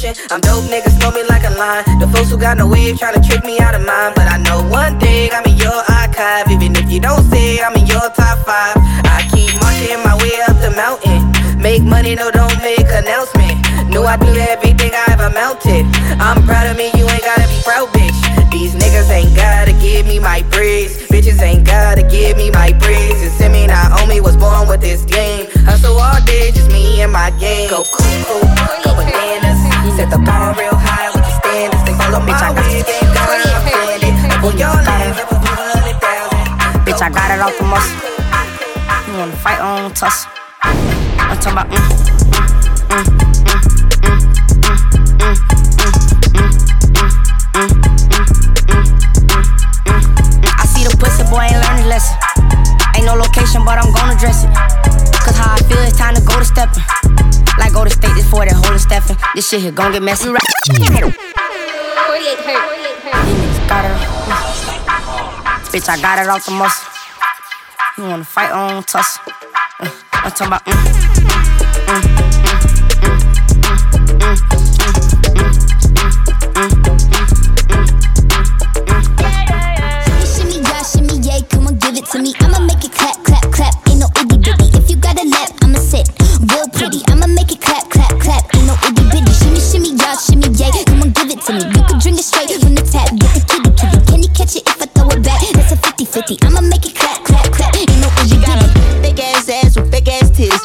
I'm 0.00 0.40
dope, 0.40 0.64
niggas 0.64 0.96
know 1.00 1.12
me 1.12 1.20
like 1.28 1.44
a 1.44 1.52
line. 1.60 1.84
The 2.00 2.08
folks 2.08 2.30
who 2.30 2.38
got 2.38 2.56
no 2.56 2.66
wave 2.66 2.96
to 2.96 3.20
trick 3.20 3.44
me 3.44 3.60
out 3.60 3.74
of 3.74 3.84
mine. 3.84 4.16
But 4.16 4.32
I 4.32 4.40
know 4.40 4.64
one 4.64 4.98
thing, 4.98 5.28
I'm 5.28 5.44
in 5.44 5.58
your 5.60 5.76
archive. 5.92 6.48
Even 6.48 6.72
if 6.74 6.90
you 6.90 7.00
don't 7.00 7.20
say 7.28 7.60
I'm 7.60 7.76
in 7.76 7.84
your 7.84 8.08
top 8.16 8.40
five. 8.48 8.80
I 9.04 9.28
keep 9.28 9.52
marching 9.60 10.00
my 10.00 10.16
way 10.16 10.32
up 10.48 10.56
the 10.64 10.72
mountain. 10.72 11.20
Make 11.60 11.82
money, 11.82 12.14
no, 12.14 12.30
don't 12.30 12.56
make 12.64 12.88
announcement. 12.88 13.60
Know 13.92 14.08
I 14.08 14.16
do 14.16 14.32
everything 14.32 14.88
I 14.96 15.04
ever 15.12 15.28
mounted. 15.36 15.84
I'm 16.16 16.48
proud 16.48 16.72
of 16.72 16.78
me, 16.80 16.88
you 16.96 17.04
ain't 17.04 17.20
gotta 17.20 17.44
be 17.44 17.60
proud, 17.60 17.92
bitch. 17.92 18.16
These 18.50 18.80
niggas 18.80 19.10
ain't 19.12 19.36
gotta 19.36 19.76
give 19.84 20.06
me 20.06 20.18
my 20.18 20.40
praise. 20.48 20.96
Bitches 21.12 21.42
ain't 21.42 21.66
gotta 21.66 22.08
give 22.08 22.38
me 22.38 22.50
my 22.50 22.72
praise. 22.80 23.20
It's 23.20 23.38
in 23.38 23.52
me, 23.52 23.66
not 23.66 24.00
on 24.00 24.08
me, 24.08 24.22
was 24.22 24.38
born 24.38 24.66
with 24.66 24.80
this 24.80 25.04
game. 25.04 25.44
Hustle 25.68 26.00
all 26.00 26.24
day, 26.24 26.52
just 26.52 26.72
me 26.72 27.02
and 27.02 27.12
my 27.12 27.28
game. 27.36 27.68
Go 27.68 27.84
cuckoo, 27.84 28.40
go 28.80 28.96
bananas. 28.96 29.59
Set 30.00 30.08
the 30.08 30.16
bar 30.16 30.56
real 30.56 30.72
high 30.72 31.12
with 31.12 31.20
the 31.20 31.34
standards. 31.44 31.84
They 31.84 31.92
follow 31.92 32.24
it. 32.24 32.88
Pull 34.40 34.56
your 34.56 34.72
lines 34.72 35.20
up, 35.20 35.28
a 35.28 35.36
hundred 35.36 36.00
thousand. 36.00 36.88
Bitch, 36.88 37.04
I 37.04 37.12
got 37.12 37.28
it 37.28 37.36
off 37.44 37.52
the 37.60 37.68
muscle. 37.68 38.00
You 39.04 39.20
wanna 39.20 39.36
fight 39.44 39.60
on 39.60 39.92
tussle? 39.92 40.32
I'm 40.64 41.36
talking 41.36 41.52
about 41.52 41.68
mm, 41.68 41.84
mm, 42.88 43.04
mm, 43.04 43.60
mm, 44.00 44.16
mm, 44.16 44.24
mm, 45.20 45.20
mm, 45.20 45.44
mm, 45.92 47.12
mm, 47.52 47.76
mm, 47.76 47.76
mm, 48.72 48.84
mm. 49.84 50.04
I 50.48 50.64
see 50.64 50.88
the 50.88 50.96
pussy 50.96 51.28
boy 51.28 51.44
ain't 51.44 51.60
learned 51.60 51.84
his 51.84 51.92
lesson. 51.92 52.16
Ain't 52.96 53.04
no 53.04 53.20
location, 53.20 53.68
but 53.68 53.76
I'm 53.76 53.92
gonna 53.92 54.16
dress 54.16 54.48
it. 54.48 54.52
Cause 55.20 55.36
how 55.36 55.52
I 55.52 55.60
feel, 55.68 55.84
it's 55.84 55.98
time 55.98 56.14
to 56.14 56.22
go 56.24 56.38
to 56.38 56.44
steppin'. 56.46 57.09
Like 57.60 57.72
go 57.74 57.84
to 57.84 57.90
state 57.90 58.14
this 58.16 58.28
for 58.30 58.44
that 58.44 58.56
holy 58.56 58.78
Stephen. 58.78 59.16
This 59.34 59.48
shit 59.48 59.60
here 59.60 59.70
gon' 59.70 59.92
get 59.92 60.02
messy. 60.02 60.30
Right. 60.30 60.40
48 60.72 60.96
hurt. 60.96 61.12
48 61.12 62.38
hurt. 62.40 63.68
Got 63.68 63.84
it. 63.84 63.92
Bitch, 65.70 65.88
I 65.88 66.00
got 66.00 66.18
it 66.18 66.28
off 66.28 66.46
the 66.46 66.52
muscle. 66.52 66.88
You 67.98 68.04
wanna 68.04 68.24
fight 68.24 68.50
on 68.50 68.82
tussle? 68.84 69.22
Uh, 69.78 69.90
I'm 70.12 70.32
talking 70.32 70.46
about. 70.48 70.64
Mm, 70.64 70.72
mm, 71.86 72.19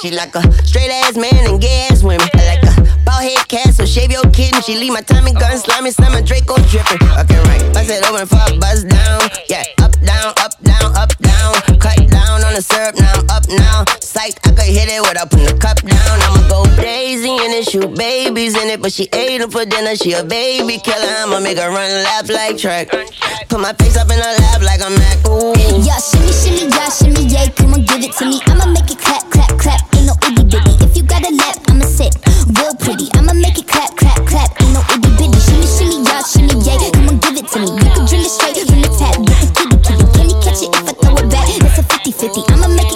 She 0.05 0.11
like 0.11 0.35
a 0.35 0.51
straight 0.63 0.91
ass 0.91 1.17
man 1.17 1.33
and 1.49 1.59
gay 1.59 1.87
ass 1.89 2.03
women. 2.03 2.29
I 2.35 2.45
like 2.45 2.61
a 2.61 2.81
bald 3.05 3.23
head 3.23 3.47
cat, 3.47 3.73
so 3.73 3.87
shave 3.87 4.11
your 4.11 4.21
kitten. 4.29 4.61
She 4.61 4.77
leave 4.77 4.93
my 4.93 5.01
Tommy 5.01 5.33
gun 5.33 5.57
slimy, 5.57 5.89
summer 5.89 6.21
Draco 6.21 6.57
dripping. 6.69 7.01
Okay, 7.01 7.41
right. 7.49 7.73
Bust 7.73 7.89
it 7.89 8.07
open 8.07 8.21
a 8.21 8.59
buzz 8.59 8.83
down. 8.83 9.24
Psyched, 14.25 14.39
I 14.41 14.49
could 14.57 14.73
hit 14.73 14.89
it 14.89 15.01
without 15.01 15.29
putting 15.29 15.45
the 15.45 15.57
cup 15.57 15.77
down. 15.85 16.17
I'ma 16.25 16.41
go 16.49 16.65
crazy 16.73 17.29
and 17.29 17.53
then 17.53 17.61
shoot 17.61 17.93
babies 17.93 18.57
in 18.57 18.69
it. 18.73 18.81
But 18.81 18.91
she 18.91 19.05
ate 19.13 19.37
them 19.37 19.51
for 19.51 19.65
dinner, 19.65 19.95
she 19.95 20.13
a 20.13 20.23
baby 20.23 20.79
killer. 20.81 21.13
I'ma 21.21 21.39
make 21.39 21.57
her 21.57 21.69
run 21.69 21.91
laugh 22.01 22.29
like 22.29 22.57
track. 22.57 22.89
Put 22.89 23.59
my 23.61 23.73
face 23.73 23.97
up 23.97 24.09
in 24.09 24.17
her 24.17 24.35
lap 24.41 24.61
like 24.65 24.81
a 24.81 24.89
Mac. 24.89 25.17
Ooh. 25.29 25.53
Yeah, 25.77 26.01
shimmy, 26.01 26.33
shimmy, 26.33 26.65
yeah, 26.73 26.89
shimmy, 26.89 27.23
yeah. 27.29 27.53
Come 27.53 27.77
on, 27.77 27.85
give 27.85 28.01
it 28.01 28.13
to 28.17 28.25
me. 28.25 28.41
I'ma 28.49 28.65
make 28.73 28.89
it 28.89 28.97
clap, 28.97 29.29
clap, 29.29 29.53
clap. 29.61 29.81
Ain't 29.93 30.09
no 30.09 30.17
itty 30.25 30.41
bitty. 30.41 30.73
If 30.81 30.97
you 30.97 31.03
got 31.03 31.21
a 31.21 31.29
lap, 31.29 31.61
I'ma 31.69 31.85
sit 31.85 32.17
real 32.57 32.73
pretty. 32.81 33.13
I'ma 33.13 33.33
make 33.33 33.61
it 33.61 33.67
clap, 33.69 33.93
clap, 33.93 34.25
clap. 34.25 34.49
Ain't 34.57 34.73
no 34.73 34.81
itty 34.89 35.09
bitty. 35.21 35.37
Shimmy, 35.37 35.69
shimmy, 35.69 35.97
yeah, 36.01 36.25
shimmy, 36.25 36.55
yeah. 36.65 36.81
Come 36.97 37.13
on, 37.13 37.21
give 37.21 37.37
it 37.37 37.45
to 37.53 37.57
me. 37.61 37.69
You 37.77 37.91
can 37.93 38.05
drink 38.09 38.25
it 38.25 38.33
straight 38.33 38.57
from 38.65 38.81
the 38.81 38.89
tap. 38.89 39.21
Get 39.21 39.37
the 39.37 39.49
kitty, 39.53 39.77
kitty. 39.85 40.05
Can 40.17 40.25
you 40.33 40.37
catch 40.41 40.65
it 40.65 40.73
if 40.73 40.89
I 40.89 40.93
throw 40.97 41.13
it 41.13 41.29
back? 41.29 41.45
That's 41.61 41.77
a 41.77 41.83
50 41.85 42.09
50. 42.09 42.41
I'ma 42.49 42.73
make 42.73 42.89
it 42.89 42.94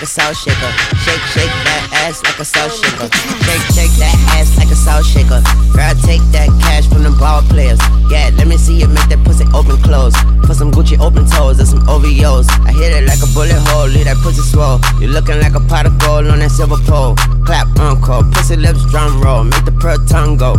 like 0.00 0.08
a 0.08 0.12
salt 0.12 0.34
shaker. 0.34 0.72
Shake, 1.04 1.20
shake 1.36 1.52
that 1.68 1.84
ass 2.08 2.24
like 2.24 2.38
a 2.40 2.44
salt 2.44 2.72
shaker. 2.72 3.04
Shake, 3.44 3.66
shake 3.76 3.94
that 4.00 4.16
ass 4.32 4.56
like 4.56 4.72
a 4.72 4.74
salt 4.74 5.04
shaker. 5.04 5.44
Girl, 5.76 5.94
take 6.08 6.24
that 6.32 6.48
cash 6.64 6.88
from 6.88 7.02
the 7.02 7.10
ball 7.20 7.42
players. 7.52 7.78
Yeah, 8.08 8.30
let 8.32 8.46
me 8.48 8.56
see 8.56 8.80
you 8.80 8.88
make 8.88 9.10
that 9.12 9.20
pussy 9.26 9.44
open 9.52 9.76
close. 9.82 10.16
Put 10.48 10.56
some 10.56 10.72
Gucci 10.72 10.98
open 10.98 11.28
toes 11.28 11.58
and 11.60 11.68
some 11.68 11.84
OVOs. 11.84 12.48
I 12.64 12.72
hit 12.72 12.96
it 12.96 13.04
like 13.04 13.20
a 13.20 13.28
bullet 13.36 13.60
hole, 13.68 13.88
leave 13.88 14.06
that 14.06 14.16
pussy 14.24 14.40
swole. 14.40 14.80
You 15.04 15.08
looking 15.08 15.38
like 15.38 15.52
a 15.52 15.60
pot 15.60 15.84
of 15.84 15.98
gold 15.98 16.28
on 16.28 16.38
that 16.38 16.50
silver 16.50 16.80
pole. 16.88 17.14
Clap, 17.44 17.68
uncle, 17.76 18.24
pussy 18.32 18.56
lips, 18.56 18.80
drum 18.88 19.20
roll, 19.20 19.44
make 19.44 19.66
the 19.66 19.72
pearl 19.72 20.00
tongue 20.06 20.38
go. 20.38 20.56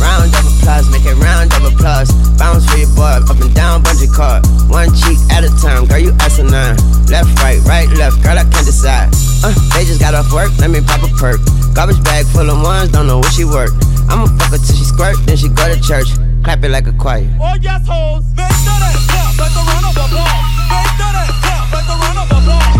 Round 0.00 0.32
of 0.32 0.48
applause, 0.48 0.88
make 0.88 1.04
it 1.04 1.14
round 1.20 1.52
of 1.52 1.68
applause. 1.68 2.08
Bounce 2.40 2.64
for 2.64 2.78
your 2.80 2.88
boy, 2.96 3.20
up 3.20 3.36
and 3.36 3.54
down, 3.54 3.84
bungee 3.84 4.08
cord. 4.08 4.40
One 4.72 4.88
cheek 4.96 5.20
at 5.28 5.44
a 5.44 5.52
time, 5.60 5.84
girl, 5.86 6.00
you 6.00 6.16
asinine. 6.24 6.80
Left, 7.12 7.28
right, 7.44 7.60
right, 7.68 7.88
left, 8.00 8.22
girl, 8.24 8.38
I 8.38 8.48
can't 8.48 8.64
decide. 8.64 9.12
Uh, 9.44 9.52
they 9.76 9.84
just 9.84 10.00
got 10.00 10.14
off 10.14 10.32
work, 10.32 10.50
let 10.58 10.70
me 10.70 10.80
pop 10.80 11.04
a 11.04 11.08
perk. 11.20 11.40
Garbage 11.74 12.02
bag 12.02 12.26
full 12.32 12.48
of 12.48 12.62
ones, 12.62 12.90
don't 12.90 13.06
know 13.06 13.20
where 13.20 13.30
she 13.30 13.44
work. 13.44 13.70
I'ma 14.08 14.26
fuck 14.40 14.56
her 14.56 14.58
till 14.58 14.74
she 14.74 14.84
squirt, 14.84 15.16
then 15.26 15.36
she 15.36 15.48
go 15.48 15.68
to 15.68 15.80
church. 15.80 16.08
Clap 16.42 16.64
it 16.64 16.70
like 16.70 16.86
a 16.86 16.92
choir. 16.92 17.28
Oh 17.40 17.54
yes, 17.60 17.86
hoes. 17.86 18.24
Make 18.34 18.48
that 18.48 18.96
clap 19.12 19.36
like 19.36 19.52
the 19.52 19.62
run 19.68 19.84
of 19.84 19.96
a 20.00 20.06
ball. 20.08 20.40
Make 20.72 20.96
that 20.96 21.28
clap 21.44 21.72
like 21.76 21.86
the 21.86 21.96
run 22.00 22.16
of 22.16 22.76
a 22.76 22.79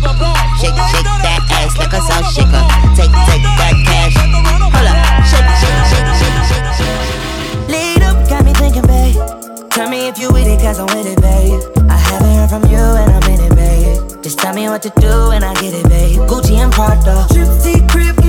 Shake, 0.00 0.76
shake 0.92 1.04
that 1.24 1.44
ass 1.60 1.76
like 1.76 1.92
a 1.92 2.00
salt 2.00 2.24
shaker. 2.32 2.64
Take, 2.96 3.12
take 3.28 3.44
that 3.44 3.74
cash. 3.84 4.16
Hold 4.16 4.88
up, 4.88 4.96
shake, 5.28 5.44
shake, 5.60 5.80
shake, 5.92 6.08
shake, 6.20 6.40
shake, 6.48 6.68
shake. 6.78 7.68
Lead 7.68 8.02
up, 8.02 8.16
got 8.28 8.44
me 8.44 8.52
thinking, 8.54 8.86
babe. 8.86 9.16
Tell 9.70 9.88
me 9.88 10.08
if 10.08 10.18
you 10.18 10.32
with 10.32 10.46
it, 10.46 10.60
cause 10.60 10.78
I'm 10.78 10.86
with 10.96 11.06
it, 11.06 11.20
babe. 11.20 11.60
I 11.90 11.96
haven't 11.96 12.34
heard 12.34 12.50
from 12.50 12.64
you 12.70 12.78
and 12.78 13.12
I'm 13.12 13.30
in 13.30 13.40
it, 13.40 13.54
babe. 13.54 14.22
Just 14.22 14.38
tell 14.38 14.54
me 14.54 14.68
what 14.68 14.82
to 14.82 14.92
do 15.00 15.30
and 15.32 15.44
I 15.44 15.54
get 15.60 15.74
it, 15.74 15.88
babe. 15.88 16.18
Gucci 16.28 16.56
and 16.56 16.72
Prada. 16.72 17.26
To 17.28 17.86
crib 17.88 18.19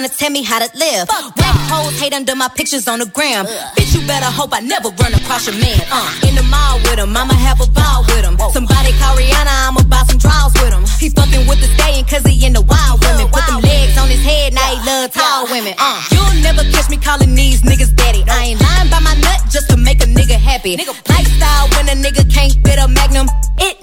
trying 0.00 0.10
to 0.10 0.16
tell 0.16 0.30
me 0.30 0.42
how 0.42 0.58
to 0.58 0.70
live. 0.78 1.08
Whack 1.36 1.56
hoes 1.68 2.00
hate 2.00 2.14
under 2.14 2.34
my 2.34 2.48
pictures 2.48 2.88
on 2.88 3.00
the 3.00 3.06
gram. 3.06 3.44
Bitch, 3.76 3.92
you 3.94 4.06
better 4.06 4.26
hope 4.26 4.50
I 4.52 4.60
never 4.60 4.88
run 4.88 5.12
across 5.12 5.46
your 5.46 5.56
man. 5.60 5.80
Uh, 5.92 6.28
in 6.28 6.34
the 6.34 6.42
mall 6.44 6.80
with 6.88 6.98
him, 6.98 7.16
I'ma 7.16 7.34
have 7.34 7.60
a 7.60 7.68
ball 7.68 8.04
with 8.08 8.24
him. 8.24 8.38
Somebody 8.52 8.96
call 8.96 9.16
Rihanna, 9.16 9.68
I'ma 9.68 9.82
buy 9.84 10.02
some 10.08 10.16
draws 10.16 10.52
with 10.56 10.72
him. 10.72 10.84
He 10.96 11.10
fucking 11.10 11.44
with 11.46 11.60
the 11.60 11.68
stallion 11.76 12.04
cause 12.06 12.24
he 12.24 12.48
the 12.48 12.64
wild 12.64 13.04
women. 13.04 13.28
Put 13.28 13.44
them 13.46 13.60
legs 13.60 13.98
on 13.98 14.08
his 14.08 14.24
head, 14.24 14.54
now 14.54 14.64
he 14.72 14.78
love 14.88 15.12
tall 15.12 15.44
women. 15.52 15.74
Uh, 15.76 16.00
you'll 16.12 16.40
never 16.40 16.64
catch 16.72 16.88
me 16.88 16.96
calling 16.96 17.34
these 17.34 17.60
niggas 17.62 17.92
daddy. 17.94 18.24
I 18.24 18.56
ain't 18.56 18.60
lying 18.60 18.88
by 18.88 19.00
my 19.00 19.14
nut 19.20 19.44
just 19.52 19.68
to 19.70 19.76
make 19.76 20.00
a 20.02 20.08
nigga 20.08 20.40
happy. 20.40 20.76
Nigga, 20.76 20.96
Lifestyle 21.08 21.68
when 21.76 21.92
a 21.92 21.96
nigga 21.96 22.24
can't 22.32 22.56
fit 22.64 22.80
a 22.80 22.88
magnum. 22.88 22.99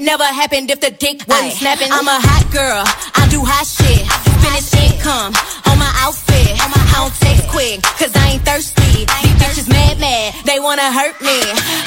Never 0.07 0.23
happened 0.23 0.71
if 0.71 0.79
the 0.79 0.89
dick 0.89 1.27
wasn't 1.27 1.51
snapping. 1.51 1.91
I'm 1.91 2.07
a 2.07 2.15
hot 2.15 2.47
girl, 2.47 2.79
I 3.19 3.27
do 3.27 3.43
hot 3.43 3.67
shit. 3.67 4.07
Finish 4.39 4.71
income 4.79 5.35
on 5.67 5.75
my 5.75 5.91
outfit. 5.99 6.55
I 6.63 6.71
don't 6.95 7.11
text 7.19 7.43
quick, 7.51 7.83
cause 7.99 8.15
I 8.15 8.39
ain't 8.39 8.43
thirsty. 8.47 9.03
These 9.03 9.35
bitches 9.35 9.67
mad, 9.67 9.99
mad, 9.99 10.31
they 10.47 10.63
wanna 10.63 10.87
hurt 10.95 11.19
me. 11.19 11.35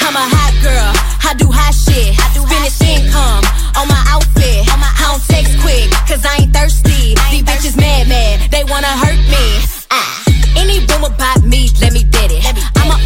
I'm 0.05 0.13
a 0.13 0.27
hot 0.37 0.53
girl, 0.61 0.93
I 1.25 1.33
do 1.41 1.49
hot 1.49 1.73
shit. 1.73 2.13
Finish 2.45 2.77
income 2.85 3.41
on 3.81 3.89
my 3.89 4.03
outfit. 4.13 4.69
I 4.69 5.17
don't 5.17 5.25
text 5.25 5.57
quick, 5.65 5.89
cause 6.05 6.21
I 6.21 6.45
ain't 6.45 6.53
thirsty. 6.53 7.17
These 7.33 7.49
bitches 7.49 7.77
mad, 7.81 8.05
mad, 8.05 8.53
they 8.53 8.69
wanna 8.69 8.93
hurt 9.01 9.17
me. 9.33 9.45
Ah. 9.89 10.21
Any 10.61 10.85
rumor 10.93 11.09
about 11.09 11.41
me, 11.41 11.73
let 11.81 11.97
me 11.97 12.05
bet 12.05 12.29
it. 12.29 12.45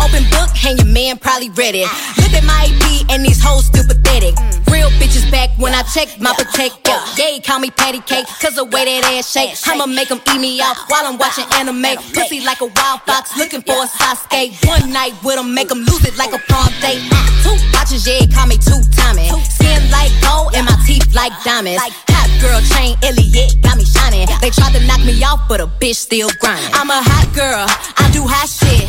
Open 0.05 0.29
book, 0.29 0.53
and 0.69 0.77
your 0.79 0.93
man 0.93 1.17
probably 1.17 1.49
read 1.57 1.75
it. 1.75 1.89
Look 2.21 2.37
at 2.37 2.45
my 2.45 2.69
EP, 2.69 3.09
and 3.09 3.25
these 3.25 3.41
hoes 3.41 3.67
still 3.67 3.89
pathetic. 3.89 4.37
Real 4.69 4.91
bitches 5.01 5.25
back 5.31 5.49
when 5.57 5.73
I 5.73 5.83
check 5.83 6.21
my 6.21 6.35
protector. 6.37 6.93
Yeah, 7.17 7.41
call 7.41 7.59
me 7.59 7.71
patty 7.71 8.01
cake, 8.01 8.27
cause 8.41 8.57
the 8.57 8.65
way 8.65 8.85
that 8.85 9.05
ass 9.17 9.33
shake. 9.33 9.57
I'ma 9.65 9.87
make 9.87 10.09
them 10.09 10.21
eat 10.29 10.41
me 10.41 10.61
out 10.61 10.77
while 10.89 11.07
I'm 11.09 11.17
watching 11.17 11.49
anime. 11.57 11.97
Pussy 12.13 12.45
like 12.45 12.61
a 12.61 12.69
wild 12.69 13.01
fox, 13.09 13.37
looking 13.39 13.63
for 13.63 13.81
a 13.81 13.89
Sasuke. 13.89 14.53
One 14.69 14.93
night 14.93 15.15
with 15.25 15.37
them, 15.37 15.55
make 15.55 15.69
them 15.69 15.81
lose 15.81 16.05
it 16.05 16.17
like 16.19 16.35
a 16.37 16.41
prom 16.53 16.69
date. 16.85 17.01
Two 17.41 17.57
watches, 17.73 18.05
yeah, 18.05 18.29
call 18.29 18.47
me 18.47 18.61
two 18.61 18.85
timing. 18.93 19.33
Skin 19.57 19.89
like 19.89 20.13
gold, 20.21 20.53
and 20.53 20.67
my 20.69 20.77
teeth 20.85 21.15
like 21.15 21.33
diamonds. 21.45 21.81
Hot 21.81 22.29
girl 22.41 22.61
chain, 22.77 22.97
Eliantte, 23.01 23.57
got 23.63 23.77
me 23.77 23.85
shining. 23.85 24.29
They 24.41 24.51
tried 24.51 24.77
to 24.77 24.85
knock 24.85 25.01
me 25.01 25.17
off, 25.25 25.49
but 25.49 25.61
a 25.61 25.67
bitch 25.67 25.97
still 25.97 26.29
grinding. 26.41 26.71
I'm 26.75 26.91
a 26.91 27.01
hot 27.01 27.29
girl, 27.33 27.65
I 27.97 28.11
do 28.13 28.29
hot 28.29 28.49
shit. 28.49 28.85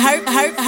Hurt, 0.00 0.28
hurt, 0.28 0.59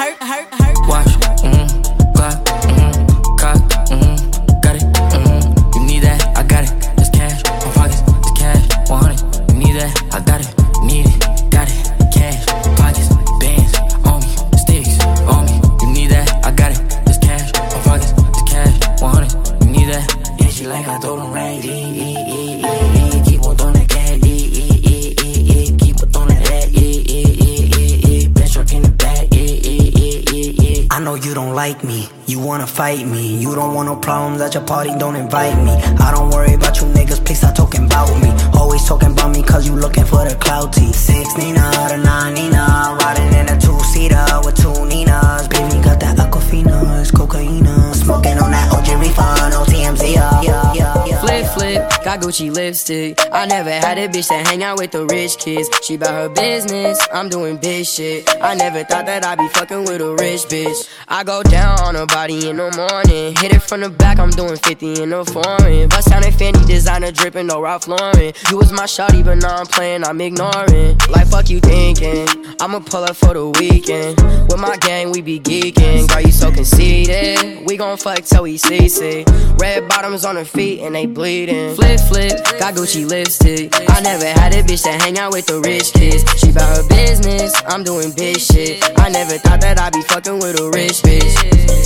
know 31.13 31.23
you 31.23 31.35
don't 31.35 31.55
like 31.55 31.85
me, 31.85 32.09
you 32.27 32.39
wanna 32.41 32.67
fight 32.67 33.07
me. 33.07 33.37
You 33.37 33.55
don't 33.55 33.75
want 33.75 33.87
no 33.87 33.97
problems 33.97 34.41
at 34.41 34.55
your 34.55 34.65
party, 34.65 34.91
don't 34.99 35.17
invite 35.17 35.57
me. 35.63 35.73
I 36.07 36.11
don't 36.15 36.31
worry 36.31 36.55
about 36.55 36.81
you 36.81 36.87
niggas, 36.87 37.25
please 37.25 37.39
stop 37.39 37.55
talking 37.55 37.85
about 37.85 38.11
me. 38.23 38.31
Always 38.59 38.87
talking 38.87 39.13
about 39.13 39.31
me 39.37 39.43
cause 39.43 39.67
you 39.67 39.75
looking 39.75 40.05
for 40.05 40.25
the 40.25 40.35
clout 40.37 40.73
T. 40.73 40.93
Six 40.93 41.37
Nina, 41.37 41.71
the 41.91 41.99
nine 41.99 42.35
Nina, 42.35 42.97
riding 43.01 43.33
in 43.39 43.49
a 43.55 43.61
two 43.61 43.79
seater 43.93 44.25
with 44.45 44.57
two 44.57 44.87
Ninas. 44.87 45.49
Baby 45.49 45.83
got 45.85 46.01
that 46.01 46.17
Aquafina, 46.17 47.01
it's 47.01 47.11
cocaina. 47.11 47.95
Smoking 47.95 48.39
on 48.39 48.51
that 48.51 48.73
OG 48.73 49.01
Reefer, 49.01 49.51
no 49.51 49.65
TMZ. 49.83 50.15
Yeah. 50.45 51.21
Flip, 51.21 51.47
flip, 51.47 52.05
got 52.05 52.21
Gucci 52.21 52.53
lipstick. 52.53 53.19
I 53.33 53.47
never 53.47 53.71
had 53.71 53.99
a 53.99 54.09
bitch 54.09 54.29
that 54.29 54.47
hang 54.47 54.63
out 54.63 54.79
with 54.79 54.93
the 54.93 55.07
rich 55.07 55.39
kids. 55.39 55.69
She 55.83 55.97
bout 55.97 56.13
her 56.13 56.29
business, 56.29 56.99
I'm 57.13 57.29
doing 57.29 57.57
big 57.57 57.87
shit. 57.87 58.29
I 58.41 58.55
never 58.55 58.85
thought 58.85 59.07
that 59.07 59.25
I'd 59.25 59.39
be 59.39 59.49
fucking 59.49 59.85
with 59.85 60.01
a 60.01 60.15
rich 60.15 60.43
bitch. 60.43 60.89
I 61.09 61.25
go 61.25 61.43
down 61.43 61.81
on 61.81 61.95
her 61.95 62.07
body 62.07 62.49
in 62.49 62.57
the 62.57 62.71
morning. 62.77 63.37
Hit 63.37 63.55
it 63.55 63.63
from 63.63 63.81
the 63.81 63.91
back, 63.91 64.19
I'm 64.19 64.31
doing 64.31 64.57
50 64.57 65.03
in 65.03 65.11
the 65.11 65.25
foreign. 65.25 65.89
Bust 65.89 66.09
down 66.09 66.25
in 66.25 66.33
Fendi, 66.33 66.67
designer 66.67 67.13
dripping, 67.13 67.47
no 67.47 67.61
Ralph 67.61 67.89
Lauren. 67.89 68.33
You 68.51 68.57
was 68.57 68.73
my 68.73 68.85
shawty, 68.85 69.25
but 69.25 69.39
now 69.39 69.57
I'm 69.57 69.67
playing, 69.67 70.05
I'm 70.05 70.21
ignoring. 70.21 70.99
Like, 71.09 71.29
fuck 71.29 71.51
you 71.51 71.61
thinking. 71.61 72.27
I'ma 72.61 72.81
pull 72.81 73.05
up 73.05 73.17
for 73.17 73.35
the 73.35 73.49
weekend. 73.59 74.21
With 74.49 74.61
my 74.61 74.77
gang, 74.77 75.11
we 75.11 75.23
be 75.23 75.41
geeking. 75.41 76.09
Girl, 76.09 76.21
you 76.21 76.33
so 76.33 76.51
conceited. 76.51 77.67
We 77.67 77.77
gon' 77.77 77.97
fuck 77.97 78.23
till 78.25 78.45
we 78.45 78.57
see 78.57 78.89
see. 78.89 79.25
Red 79.57 79.72
bottoms 79.81 80.25
on 80.25 80.37
her 80.37 80.45
feet 80.45 80.81
and 80.81 80.95
they 80.95 81.07
bleeding. 81.07 81.75
Flip, 81.75 81.99
flip, 82.01 82.33
got 82.59 82.75
Gucci 82.75 83.09
lipstick. 83.09 83.73
I 83.89 84.01
never 84.01 84.27
had 84.27 84.53
a 84.55 84.63
bitch 84.63 84.83
that 84.85 85.01
hang 85.01 85.19
out 85.19 85.33
with 85.33 85.47
the 85.47 85.61
rich 85.61 85.93
kids. 85.93 86.25
She 86.39 86.53
bout 86.53 86.77
her 86.77 86.87
business, 86.89 87.53
I'm 87.67 87.83
doing 87.83 88.13
big 88.13 88.39
shit. 88.39 88.83
I 88.99 89.09
never 89.09 89.39
thought 89.39 89.61
that 89.61 89.79
I'd 89.79 89.93
be 89.93 90.03
fucking 90.03 90.39
with 90.39 90.61
a 90.61 90.71
rich 90.71 91.01
bitch. 91.03 91.33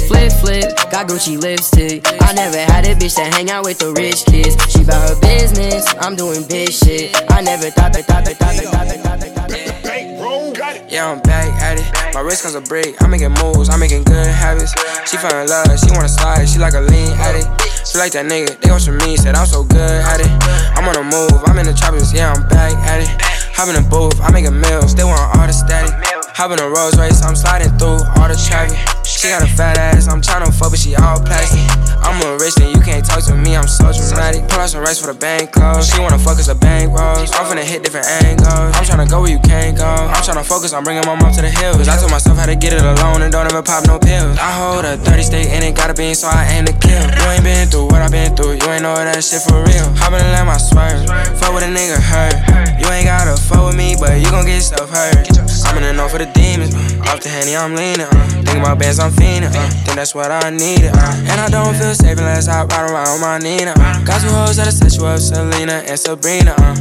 Flip, 0.08 0.32
flip, 0.32 0.76
got 0.90 1.08
Gucci 1.08 1.40
lipstick. 1.40 2.02
I 2.22 2.32
never 2.32 2.58
had 2.58 2.86
a 2.86 2.94
bitch 2.94 3.16
that 3.16 3.32
hang 3.34 3.50
out 3.50 3.64
with 3.64 3.78
the 3.78 3.92
rich 3.92 4.24
kids. 4.26 4.56
She 4.72 4.84
bout 4.84 5.08
her 5.08 5.20
business, 5.20 5.86
I'm 6.00 6.16
doing 6.16 6.46
big 6.48 6.72
shit. 6.72 7.14
I 7.30 7.40
never 7.42 7.70
thought 7.70 7.92
that, 7.92 8.04
thought 8.04 8.24
that, 8.24 8.36
thought 8.36 8.56
that, 8.56 8.64
thought 8.64 8.88
that, 8.88 9.00
thought 9.02 9.20
that, 9.20 9.34
thought 9.34 9.48
that. 9.48 10.90
Yeah, 10.90 11.10
I'm 11.10 11.20
back 11.20 11.52
at 11.60 11.78
it. 11.78 12.14
My 12.14 12.20
wrist 12.22 12.42
comes 12.42 12.54
a 12.54 12.60
break. 12.62 12.96
I'm 13.02 13.10
making 13.10 13.32
moves, 13.42 13.68
I'm 13.68 13.78
making 13.78 14.04
good 14.04 14.26
habits. 14.26 14.72
She 15.04 15.18
fell 15.18 15.36
in 15.38 15.46
love, 15.46 15.68
she 15.78 15.90
wanna 15.92 16.08
slide, 16.08 16.48
she 16.48 16.58
like 16.58 16.72
a 16.72 16.80
lean 16.80 17.12
addict. 17.20 17.75
She 17.84 17.98
like 17.98 18.12
that 18.12 18.24
nigga, 18.24 18.60
they 18.60 18.70
want 18.70 18.84
from 18.84 18.98
me, 18.98 19.16
said 19.16 19.34
I'm 19.34 19.46
so 19.46 19.64
good 19.64 19.78
at 19.80 20.20
it. 20.20 20.30
I'm 20.78 20.86
on 20.88 20.94
the 20.94 21.04
move, 21.04 21.42
I'm 21.46 21.58
in 21.58 21.66
the 21.66 21.74
choppers, 21.74 22.12
yeah, 22.12 22.32
I'm 22.32 22.46
back 22.48 22.72
at 22.86 23.02
it. 23.02 23.10
Hop 23.56 23.68
in 23.68 23.74
the 23.74 23.84
booth, 23.88 24.20
I 24.20 24.30
make 24.30 24.46
a 24.46 24.50
meals, 24.50 24.94
they 24.94 25.04
want 25.04 25.20
all 25.36 25.46
the 25.46 25.52
static. 25.52 25.92
Hop 26.36 26.52
in 26.52 26.60
a 26.60 26.68
Rolls 26.68 26.96
Royce, 26.96 27.22
I'm 27.22 27.36
sliding 27.36 27.72
through 27.78 28.04
all 28.16 28.28
the 28.28 28.36
traffic. 28.36 28.76
She 29.16 29.32
got 29.32 29.40
a 29.40 29.48
fat 29.48 29.80
ass, 29.80 30.12
I'm 30.12 30.20
tryna 30.20 30.52
fuck, 30.52 30.68
but 30.68 30.78
she 30.78 30.92
all 30.94 31.16
plastic. 31.16 31.64
I'm 32.04 32.20
a 32.20 32.36
rich 32.36 32.60
and 32.60 32.68
you 32.68 32.84
can't 32.84 33.00
talk 33.00 33.24
to 33.24 33.34
me, 33.34 33.56
I'm 33.56 33.66
so 33.66 33.88
dramatic. 33.88 34.44
Pull 34.44 34.60
out 34.60 34.68
some 34.68 34.84
rice 34.84 35.00
for 35.00 35.08
the 35.08 35.16
bank 35.16 35.56
close. 35.56 35.88
She 35.88 35.98
wanna 36.04 36.20
fuck 36.20 36.36
us 36.36 36.52
a 36.52 36.54
bank 36.54 36.92
rolls. 36.92 37.32
I'm 37.32 37.48
finna 37.48 37.64
hit 37.64 37.82
different 37.82 38.04
angles. 38.20 38.76
I'm 38.76 38.84
tryna 38.84 39.08
go 39.08 39.24
where 39.24 39.32
you 39.32 39.40
can't 39.40 39.72
go. 39.72 39.88
I'm 39.88 40.20
tryna 40.20 40.44
focus 40.44 40.74
on 40.76 40.84
bringing 40.84 41.00
my 41.08 41.16
mom 41.16 41.32
to 41.32 41.40
the 41.40 41.48
hills. 41.48 41.88
I 41.88 41.96
told 41.96 42.12
myself 42.12 42.36
how 42.36 42.44
to 42.44 42.54
get 42.54 42.74
it 42.76 42.84
alone 42.84 43.22
and 43.22 43.32
don't 43.32 43.48
ever 43.48 43.62
pop 43.62 43.88
no 43.88 43.98
pills. 43.98 44.36
I 44.36 44.52
hold 44.52 44.84
a 44.84 45.00
30 45.00 45.22
state 45.22 45.48
and 45.48 45.64
it 45.64 45.74
got 45.74 45.88
a 45.88 45.94
bean, 45.94 46.14
so 46.14 46.28
I 46.28 46.52
aim 46.52 46.68
to 46.68 46.76
kill. 46.76 47.00
You 47.00 47.24
ain't 47.32 47.42
been 47.42 47.68
through 47.72 47.88
what 47.88 48.04
I 48.04 48.12
been 48.12 48.36
through, 48.36 48.60
you 48.60 48.68
ain't 48.68 48.84
know 48.84 49.00
that 49.00 49.24
shit 49.24 49.40
for 49.40 49.64
real. 49.64 49.88
Hop 49.96 50.12
in 50.12 50.20
the 50.20 50.28
lamb, 50.36 50.52
I 50.52 50.60
swerve. 50.60 51.08
Fuck 51.40 51.56
with 51.56 51.64
a 51.64 51.72
nigga 51.72 51.96
hurt. 51.96 52.36
You 52.76 52.84
ain't 52.92 53.08
gotta 53.08 53.40
fuck 53.40 53.64
with 53.64 53.76
me, 53.80 53.96
but 53.96 54.20
you 54.20 54.28
gon' 54.28 54.44
get 54.44 54.60
stuff 54.60 54.92
hurt. 54.92 55.24
I'm 55.64 55.76
in 55.78 55.84
the 55.84 55.92
know 55.92 56.08
for 56.08 56.18
the 56.18 56.26
demons. 56.34 56.74
Uh. 56.74 57.12
Off 57.12 57.20
the 57.20 57.28
henny, 57.28 57.56
I'm 57.56 57.74
leaning. 57.74 58.06
Uh. 58.06 58.26
Think 58.44 58.58
about 58.58 58.78
bands, 58.78 58.98
I'm 58.98 59.12
fiending. 59.12 59.54
Uh. 59.54 59.68
Think 59.86 59.96
that's 59.96 60.14
what 60.14 60.30
I 60.30 60.50
needed. 60.50 60.92
Uh. 60.92 61.30
And 61.30 61.40
I 61.40 61.48
don't 61.48 61.74
feel 61.74 61.94
safe 61.94 62.18
unless 62.18 62.48
I 62.48 62.64
ride 62.64 62.90
around 62.90 63.08
with 63.14 63.22
my 63.22 63.38
Nina. 63.38 63.72
Uh. 63.76 64.04
Got 64.04 64.20
two 64.20 64.28
hoes 64.28 64.56
that'll 64.56 64.72
set 64.72 64.92
you 64.98 65.06
up, 65.06 65.20
Selena 65.20 65.84
and 65.86 65.98
Sabrina. 65.98 66.54
Uh. 66.58 66.74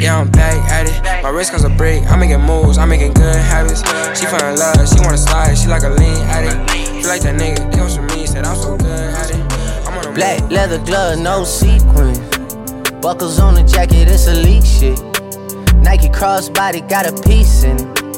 Yeah, 0.00 0.20
I'm 0.20 0.30
back 0.30 0.56
at 0.70 0.88
it. 0.88 1.22
My 1.22 1.30
wrist 1.30 1.52
comes 1.52 1.64
a 1.64 1.70
break. 1.70 2.02
I'm 2.10 2.20
making 2.20 2.40
moves, 2.40 2.78
I'm 2.78 2.88
making 2.88 3.14
good 3.14 3.36
habits. 3.36 3.80
She 4.18 4.26
in 4.26 4.56
love, 4.56 4.88
she 4.88 5.00
wanna 5.00 5.16
slide, 5.16 5.56
she 5.56 5.68
like 5.68 5.82
a 5.84 5.90
lean 5.90 6.16
addict. 6.28 6.70
Feel 6.70 7.08
like 7.08 7.22
that 7.22 7.34
nigga, 7.34 7.72
they 7.72 7.80
was 7.80 7.96
from 7.96 8.06
me, 8.08 8.26
said 8.26 8.44
I'm 8.44 8.56
so 8.56 8.76
good 8.76 8.88
at 8.88 9.30
it. 9.30 9.88
I'm 9.88 9.96
on 9.98 10.06
a 10.06 10.12
Black 10.12 10.50
leather 10.50 10.78
glove, 10.84 11.18
no 11.18 11.44
sequins. 11.44 12.18
Buckles 13.00 13.38
on 13.38 13.54
the 13.54 13.62
jacket, 13.62 14.08
it's 14.08 14.26
elite 14.26 14.66
shit. 14.66 14.98
Nike 15.76 16.08
crossbody 16.08 16.86
got 16.88 17.06
a 17.06 17.12
piece 17.22 17.62
in 17.62 17.76
it. 17.76 17.95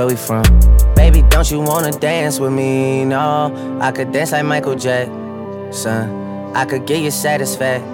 Where 0.00 0.06
we 0.06 0.16
from? 0.16 0.44
Baby, 0.94 1.20
don't 1.28 1.50
you 1.50 1.60
wanna 1.60 1.92
dance 1.92 2.40
with 2.40 2.54
me? 2.54 3.04
No, 3.04 3.78
I 3.82 3.92
could 3.92 4.12
dance 4.12 4.32
like 4.32 4.46
Michael 4.46 4.74
Jackson. 4.74 6.56
I 6.56 6.64
could 6.64 6.86
get 6.86 7.02
you 7.02 7.10
satisfaction. 7.10 7.84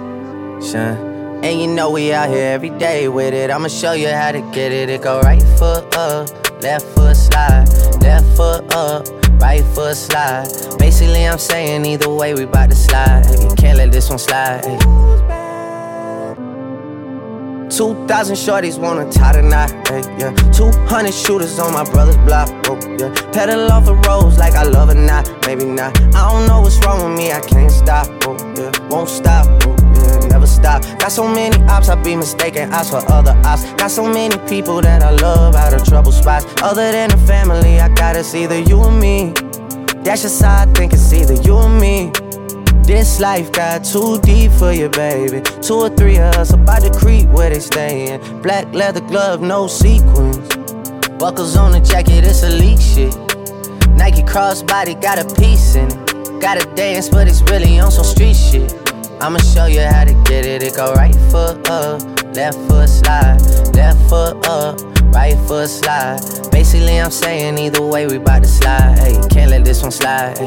And 1.43 1.59
you 1.59 1.67
know 1.67 1.91
we 1.91 2.13
out 2.13 2.29
here 2.29 2.53
every 2.53 2.69
day 2.69 3.09
with 3.09 3.33
it. 3.33 3.51
I'ma 3.51 3.67
show 3.67 3.91
you 3.91 4.07
how 4.07 4.31
to 4.31 4.39
get 4.53 4.71
it. 4.71 4.87
It 4.87 5.01
go 5.01 5.19
right 5.19 5.43
foot 5.59 5.83
up, 5.97 6.29
left 6.63 6.85
foot 6.95 7.17
slide, 7.17 7.67
left 7.99 8.37
foot 8.37 8.73
up, 8.73 9.05
right 9.41 9.65
foot 9.75 9.97
slide. 9.97 10.47
Basically, 10.79 11.27
I'm 11.27 11.37
saying 11.37 11.85
either 11.85 12.09
way, 12.09 12.33
we 12.33 12.45
bout 12.45 12.69
to 12.69 12.75
slide. 12.77 13.25
Hey, 13.25 13.53
can't 13.57 13.77
let 13.77 13.91
this 13.91 14.09
one 14.09 14.17
slide. 14.17 14.63
2,000 17.69 18.35
shorties 18.37 18.79
wanna 18.79 19.11
tie 19.11 19.33
the 19.33 19.41
knot, 19.41 19.71
yeah. 20.17 20.31
200 20.87 21.13
shooters 21.13 21.59
on 21.59 21.73
my 21.73 21.83
brother's 21.83 22.15
block, 22.19 22.47
oh, 22.69 22.79
yeah. 22.97 23.13
Pedal 23.33 23.69
off 23.73 23.83
the 23.83 23.93
roads 24.07 24.37
like 24.37 24.53
I 24.53 24.63
love 24.63 24.89
it 24.89 24.95
not, 24.95 25.29
maybe 25.45 25.65
not. 25.65 25.99
I 26.15 26.31
don't 26.31 26.47
know 26.47 26.61
what's 26.61 26.77
wrong 26.85 27.03
with 27.03 27.17
me, 27.19 27.29
I 27.29 27.41
can't 27.41 27.69
stop, 27.69 28.07
oh, 28.25 28.37
yeah. 28.55 28.71
Won't 28.87 29.09
stop, 29.09 29.47
oh, 29.67 29.75
yeah. 29.95 30.27
Never 30.29 30.47
stop. 30.47 30.83
Got 30.97 31.11
so 31.11 31.27
many 31.27 31.61
ops, 31.65 31.89
I 31.89 32.01
be 32.01 32.15
mistaken 32.15 32.73
ops 32.73 32.91
for 32.91 33.03
other 33.11 33.33
ops. 33.43 33.65
Got 33.73 33.91
so 33.91 34.07
many 34.07 34.37
people 34.47 34.79
that 34.81 35.03
I 35.03 35.11
love 35.11 35.55
out 35.55 35.73
of 35.73 35.83
trouble 35.83 36.13
spots. 36.13 36.45
Other 36.61 36.89
than 36.89 37.09
the 37.09 37.17
family, 37.17 37.81
I 37.81 37.89
gotta 37.89 38.23
see 38.23 38.45
either 38.45 38.59
you 38.59 38.77
or 38.77 38.91
me. 38.91 39.33
That's 40.05 40.21
just 40.21 40.41
how 40.41 40.63
I 40.63 40.65
think 40.67 40.93
it's 40.93 41.11
either 41.11 41.33
you 41.33 41.55
or 41.55 41.69
me. 41.69 42.13
This 42.83 43.19
life 43.19 43.51
got 43.51 43.83
too 43.83 44.21
deep 44.21 44.53
for 44.53 44.71
you, 44.71 44.87
baby. 44.87 45.41
Two 45.61 45.75
or 45.75 45.89
three 45.89 46.17
of 46.17 46.33
us 46.35 46.53
about 46.53 46.81
to 46.83 46.97
creep 46.97 47.27
where 47.27 47.49
they 47.49 47.59
stayin'. 47.59 48.41
Black 48.41 48.73
leather 48.73 49.01
glove, 49.01 49.41
no 49.41 49.67
sequins. 49.67 50.56
Buckles 51.19 51.57
on 51.57 51.71
the 51.71 51.79
jacket, 51.79 52.23
it's 52.23 52.43
elite 52.43 52.79
shit. 52.79 53.15
Nike 53.97 54.21
crossbody 54.21 54.99
got 55.01 55.17
a 55.17 55.25
piece 55.41 55.73
in 55.73 55.87
it. 55.87 56.39
Gotta 56.39 56.63
dance, 56.75 57.09
but 57.09 57.27
it's 57.27 57.41
really 57.49 57.79
on 57.79 57.91
some 57.91 58.03
street 58.03 58.35
shit. 58.35 58.71
I'ma 59.19 59.39
show 59.39 59.65
you 59.65 59.81
how 59.81 60.03
to 60.03 60.13
get 60.25 60.45
it. 60.45 60.61
It 60.61 60.75
go 60.75 60.93
right 60.93 61.15
foot 61.31 61.67
up, 61.69 62.03
left 62.35 62.59
foot 62.69 62.87
slide, 62.87 63.41
left 63.73 63.99
foot 64.07 64.45
up, 64.47 64.79
right 65.11 65.35
foot 65.47 65.69
slide. 65.69 66.19
Basically, 66.51 67.01
I'm 67.01 67.09
saying 67.09 67.57
either 67.57 67.81
way, 67.81 68.05
we 68.05 68.19
bout 68.19 68.43
to 68.43 68.47
slide. 68.47 68.99
Hey, 68.99 69.19
can't 69.29 69.49
let 69.49 69.65
this 69.65 69.81
one 69.81 69.91
slide. 69.91 70.37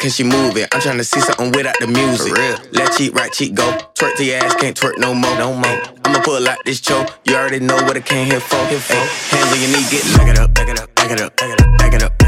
can 0.00 0.10
she 0.10 0.24
move 0.24 0.56
it? 0.56 0.66
I'm 0.72 0.80
trying 0.80 0.96
to 0.96 1.04
see 1.04 1.20
something 1.20 1.52
without 1.52 1.78
the 1.78 1.86
music. 1.86 2.32
Left 2.72 2.96
cheek, 2.96 3.14
right 3.14 3.30
cheek, 3.30 3.54
go. 3.54 3.70
Twerk 3.94 4.16
to 4.16 4.24
your 4.24 4.38
ass, 4.38 4.54
can't 4.56 4.74
twerk 4.74 4.96
no 4.96 5.12
more. 5.12 5.36
No 5.36 5.52
more. 5.52 5.82
I'ma 6.04 6.22
pull 6.22 6.48
out 6.48 6.58
this 6.64 6.80
choke. 6.80 7.10
You 7.24 7.36
already 7.36 7.60
know 7.60 7.76
what 7.76 7.96
I 7.96 8.00
came 8.00 8.26
here 8.26 8.40
for. 8.40 8.64
Here 8.68 8.80
for. 8.80 8.94
Hands 8.94 9.52
on 9.52 9.60
your 9.60 9.68
knee, 9.68 9.86
get 9.90 10.02
back 10.16 10.28
it 10.28 10.38
up, 10.38 10.54
back 10.54 10.68
it 10.68 10.80
up, 10.80 10.94
back 10.94 11.10
it 11.10 11.20
up, 11.20 11.36
back 11.36 11.50
it 11.52 11.60
up, 11.60 11.78
back 11.78 11.92
it 11.94 12.02
up 12.02 12.19